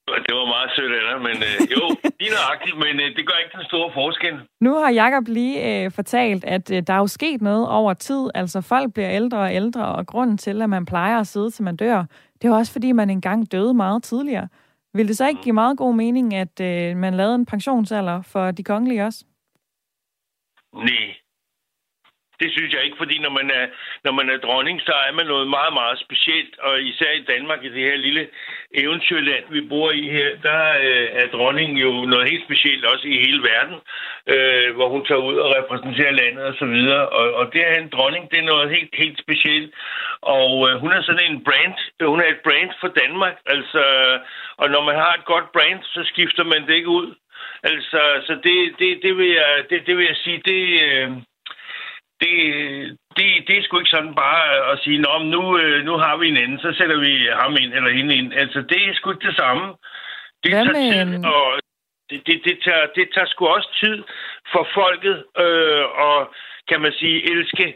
[0.08, 1.84] Det var meget sødt dig, men øh, jo,
[2.20, 4.36] lige nøjagtigt, men øh, det gør ikke den store forskel.
[4.62, 8.30] Nu har Jakob lige øh, fortalt, at øh, der er jo sket noget over tid.
[8.36, 11.64] Altså folk bliver ældre og ældre, og grunden til, at man plejer at sidde til
[11.64, 12.06] man dør,
[12.42, 14.48] det er også fordi, man engang døde meget tidligere.
[14.94, 18.52] Vil det så ikke give meget god mening, at øh, man lavede en pensionsalder for
[18.52, 19.26] de kongelige også?
[20.74, 21.23] Nej,
[22.40, 23.66] det synes jeg ikke, fordi når man er,
[24.04, 26.60] når man er dronning, så er man noget meget, meget specielt.
[26.60, 28.28] Og især i Danmark, i det her lille
[28.74, 33.18] eventyrland, vi bor i her, der øh, er dronningen jo noget helt specielt også i
[33.26, 33.78] hele verden,
[34.34, 37.10] øh, hvor hun tager ud og repræsenterer landet og så videre.
[37.10, 39.74] Og, og det er en dronning, det er noget helt, helt specielt.
[40.22, 41.76] Og øh, hun er sådan en brand,
[42.14, 43.36] hun er et brand for Danmark.
[43.46, 43.84] Altså,
[44.58, 47.16] og når man har et godt brand, så skifter man det ikke ud.
[47.64, 50.64] Altså, så det, det, det, vil, jeg, det, det vil jeg sige, det...
[50.88, 51.12] Øh,
[52.24, 52.36] det,
[53.18, 56.28] det, det er sgu ikke sådan bare at sige, Nå, nu, øh, nu har vi
[56.28, 58.34] en anden, så sætter vi ham ind eller hende ind.
[58.34, 59.66] Altså, det er sgu ikke det samme.
[60.44, 61.18] Det Hvad tager med...
[61.18, 61.46] tid, og
[62.10, 64.04] det, det, det, tager, det tager sgu også tid
[64.52, 66.34] for folket øh, og
[66.70, 67.68] kan man sige, elske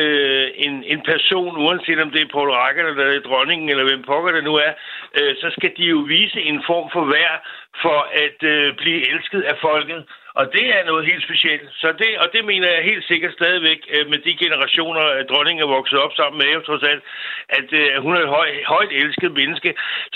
[0.00, 3.84] øh, en, en person, uanset om det er Paul Racker, eller det er dronningen, eller
[3.84, 4.72] hvem pokker det nu er,
[5.18, 7.38] øh, så skal de jo vise en form for værd
[7.82, 10.04] for at øh, blive elsket af folket.
[10.38, 11.68] Og det er noget helt specielt.
[11.82, 15.62] Så det, og det mener jeg helt sikkert stadigvæk øh, med de generationer, at dronningen
[15.62, 17.02] er vokset op sammen med, trods alt,
[17.58, 19.70] at øh, hun er et høj, højt elsket menneske.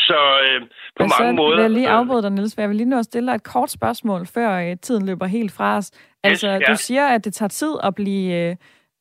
[0.08, 0.60] Så øh,
[0.96, 1.56] på Men mange så måder...
[1.56, 3.48] vil jeg lige afbryde dig, Niels, for jeg vil lige nå at stille dig et
[3.54, 5.90] kort spørgsmål, før øh, tiden løber helt fra os.
[6.22, 6.58] Altså, ja.
[6.58, 8.56] du siger, at det tager tid at blive øh,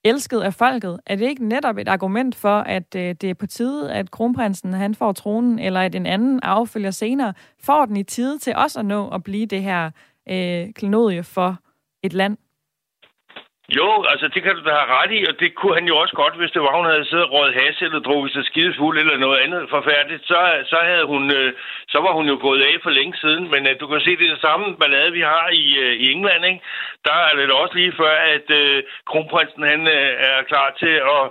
[0.06, 1.00] elsket af folket.
[1.06, 4.74] Er det ikke netop et argument for, at øh, det er på tide, at kronprinsen
[4.74, 8.80] han får tronen, eller at en anden affølger senere, får den i tide til også
[8.80, 9.92] at nå at blive det her
[10.30, 11.58] øh, klenodie for
[12.04, 12.38] et land?
[13.70, 16.16] Jo, altså det kan du da have ret i, og det kunne han jo også
[16.22, 19.18] godt, hvis det var, hun havde siddet og røget has eller drukket sig skidefuld eller
[19.18, 20.40] noget andet forfærdeligt, så,
[20.72, 21.54] så, havde hun, øh,
[21.88, 23.52] så var hun jo gået af for længe siden.
[23.54, 26.12] Men øh, du kan se, det er det samme ballade, vi har i, øh, i
[26.12, 26.46] England.
[26.46, 26.62] Ikke?
[27.06, 31.24] Der er det også lige før, at øh, kronprinsen han øh, er klar til at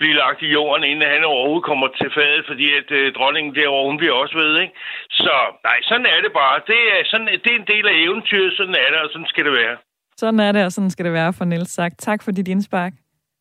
[0.00, 3.88] blive lagt i jorden, inden han overhovedet kommer til fadet, fordi at øh, dronningen derovre,
[3.90, 4.74] hun bliver også ved, ikke?
[5.10, 5.34] Så
[5.68, 6.56] nej, sådan er det bare.
[6.72, 9.44] Det er, sådan, det er en del af eventyret, sådan er det, og sådan skal
[9.44, 9.76] det være.
[10.16, 11.98] Sådan er det, og sådan skal det være for Niels sagt.
[11.98, 12.92] Tak for dit indspark.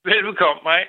[0.06, 0.84] Velbekomme, hej.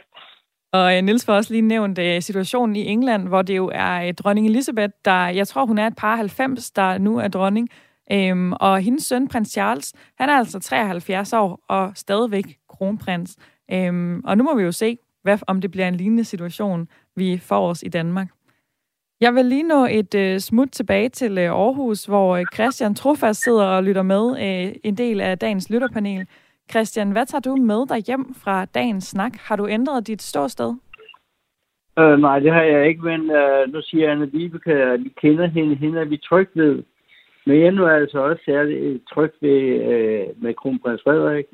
[0.73, 4.09] Og øh, Nils får også lige nævnt uh, situationen i England, hvor det jo er
[4.09, 7.69] uh, dronning Elizabeth, der, jeg tror hun er et par 90, der nu er dronning.
[8.15, 13.37] Um, og hendes søn, prins Charles, han er altså 73 år og stadigvæk kronprins.
[13.73, 17.39] Um, og nu må vi jo se, hvad, om det bliver en lignende situation, vi
[17.39, 18.29] får os i Danmark.
[19.21, 23.43] Jeg vil lige nå et øh, smut tilbage til øh, Aarhus, hvor øh, Christian Trofast
[23.43, 26.27] sidder og lytter med øh, en del af dagens lytterpanel.
[26.71, 29.33] Christian, hvad tager du med dig hjem fra dagens snak?
[29.37, 30.75] Har du ændret dit ståsted?
[31.99, 35.47] Øh, nej, det har jeg ikke, men øh, nu siger Anna Vibeke, at vi kender
[35.47, 35.75] hende.
[35.75, 36.83] Hende er vi tryg ved.
[37.47, 39.61] Men jeg nu er altså også særligt øh, tryg ved
[39.93, 41.47] øh, med kronprins Frederik.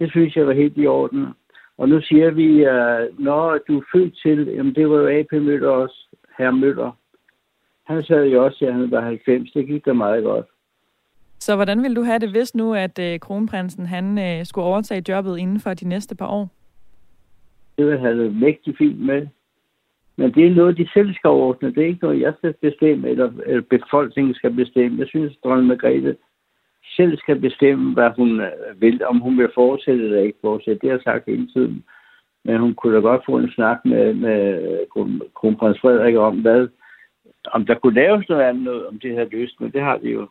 [0.00, 1.26] Det synes jeg var helt i orden.
[1.82, 5.18] Og nu siger vi, at uh, når du er født til, jamen det var jo
[5.18, 6.06] AP Møller også,
[6.38, 6.90] herr Møller.
[7.84, 9.50] Han sad jo også, at han var 90.
[9.52, 10.46] Det gik da meget godt.
[11.38, 15.04] Så hvordan vil du have det, hvis nu, at øh, kronprinsen han øh, skulle overtage
[15.08, 16.48] jobbet inden for de næste par år?
[17.78, 19.26] Det vil have det mægtig fint med.
[20.16, 21.74] Men det er noget, de selv skal ordne.
[21.74, 24.98] Det er ikke noget, jeg skal bestemme, eller, eller befolkningen skal bestemme.
[24.98, 26.16] Jeg synes, at dronning Margrethe
[26.96, 30.80] selv skal bestemme, hvad hun øh, vil, om hun vil fortsætte eller ikke fortsætte.
[30.80, 31.84] Det har jeg sagt hele tiden.
[32.44, 34.38] Men hun kunne da godt få en snak med, med
[35.34, 36.68] kronprins Frederik om, hvad,
[37.52, 40.28] om der kunne laves noget andet, om det her løst, men det har, de jo,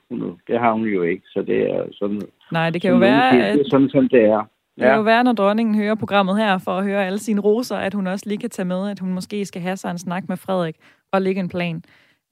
[0.48, 2.22] det har hun jo ikke, så det er sådan...
[2.52, 3.54] Nej, det kan jo være, siger, at...
[3.54, 4.44] Det er sådan, som det er.
[4.76, 7.76] Det kan jo være, når dronningen hører programmet her, for at høre alle sine roser,
[7.76, 10.30] at hun også lige kan tage med, at hun måske skal have sig en snak
[10.30, 10.76] med Frederik
[11.12, 11.84] og lægge en plan.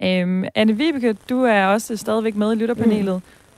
[0.03, 3.15] Øhm, Anne Vibeke, du er også stadigvæk med i lytterpanelet.
[3.15, 3.48] Mm.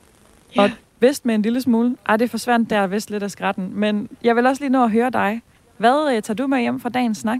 [0.58, 1.96] Og vist med en lille smule.
[2.08, 3.70] Ej, det forsvandt der vist lidt af skratten.
[3.74, 5.42] Men jeg vil også lige nå at høre dig.
[5.76, 7.38] Hvad øh, tager du med hjem fra dagens snak?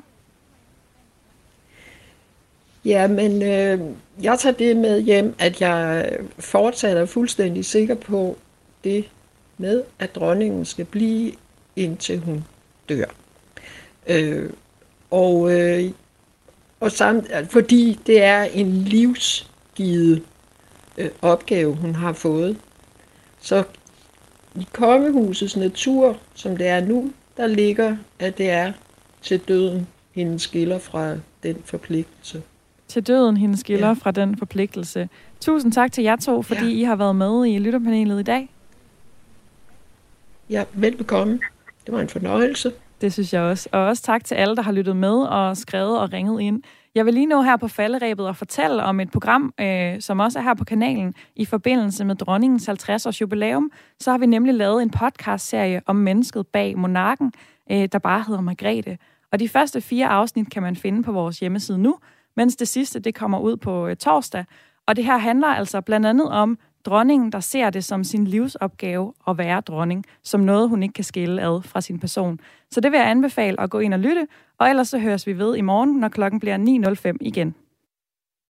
[2.84, 3.80] Ja, men øh,
[4.22, 8.36] jeg tager det med hjem, at jeg fortsat er fuldstændig sikker på
[8.84, 9.08] det
[9.58, 11.32] med, at dronningen skal blive
[11.76, 12.44] indtil hun
[12.88, 13.04] dør.
[14.06, 14.50] Øh,
[15.10, 15.90] og, øh,
[16.80, 20.22] og samt, fordi det er en livsgivet
[20.98, 22.56] øh, opgave, hun har fået.
[23.42, 23.64] Så
[24.54, 28.72] i kongehusets natur, som det er nu, der ligger, at det er
[29.22, 32.42] til døden, hendes skiller fra den forpligtelse.
[32.88, 33.92] Til døden, hendes skiller ja.
[33.92, 35.08] fra den forpligtelse.
[35.40, 36.80] Tusind tak til jer to, fordi ja.
[36.80, 38.48] I har været med i lytterpanelet i dag.
[40.50, 41.40] Ja, velbekomme.
[41.86, 42.72] Det var en fornøjelse.
[43.00, 43.68] Det synes jeg også.
[43.72, 46.62] Og også tak til alle, der har lyttet med og skrevet og ringet ind.
[46.94, 50.38] Jeg vil lige nå her på falderæbet og fortælle om et program, øh, som også
[50.38, 53.70] er her på kanalen i forbindelse med dronningens 50-års jubilæum.
[54.00, 57.32] Så har vi nemlig lavet en podcast-serie om mennesket bag monarken,
[57.70, 58.98] øh, der bare hedder Margrethe.
[59.32, 61.96] Og de første fire afsnit kan man finde på vores hjemmeside nu,
[62.36, 64.44] mens det sidste det kommer ud på øh, torsdag.
[64.86, 69.12] Og det her handler altså blandt andet om dronningen, der ser det som sin livsopgave
[69.28, 72.40] at være dronning, som noget, hun ikke kan skille ad fra sin person.
[72.70, 74.26] Så det vil jeg anbefale at gå ind og lytte,
[74.58, 76.58] og ellers så høres vi ved i morgen, når klokken bliver
[77.12, 77.54] 9.05 igen.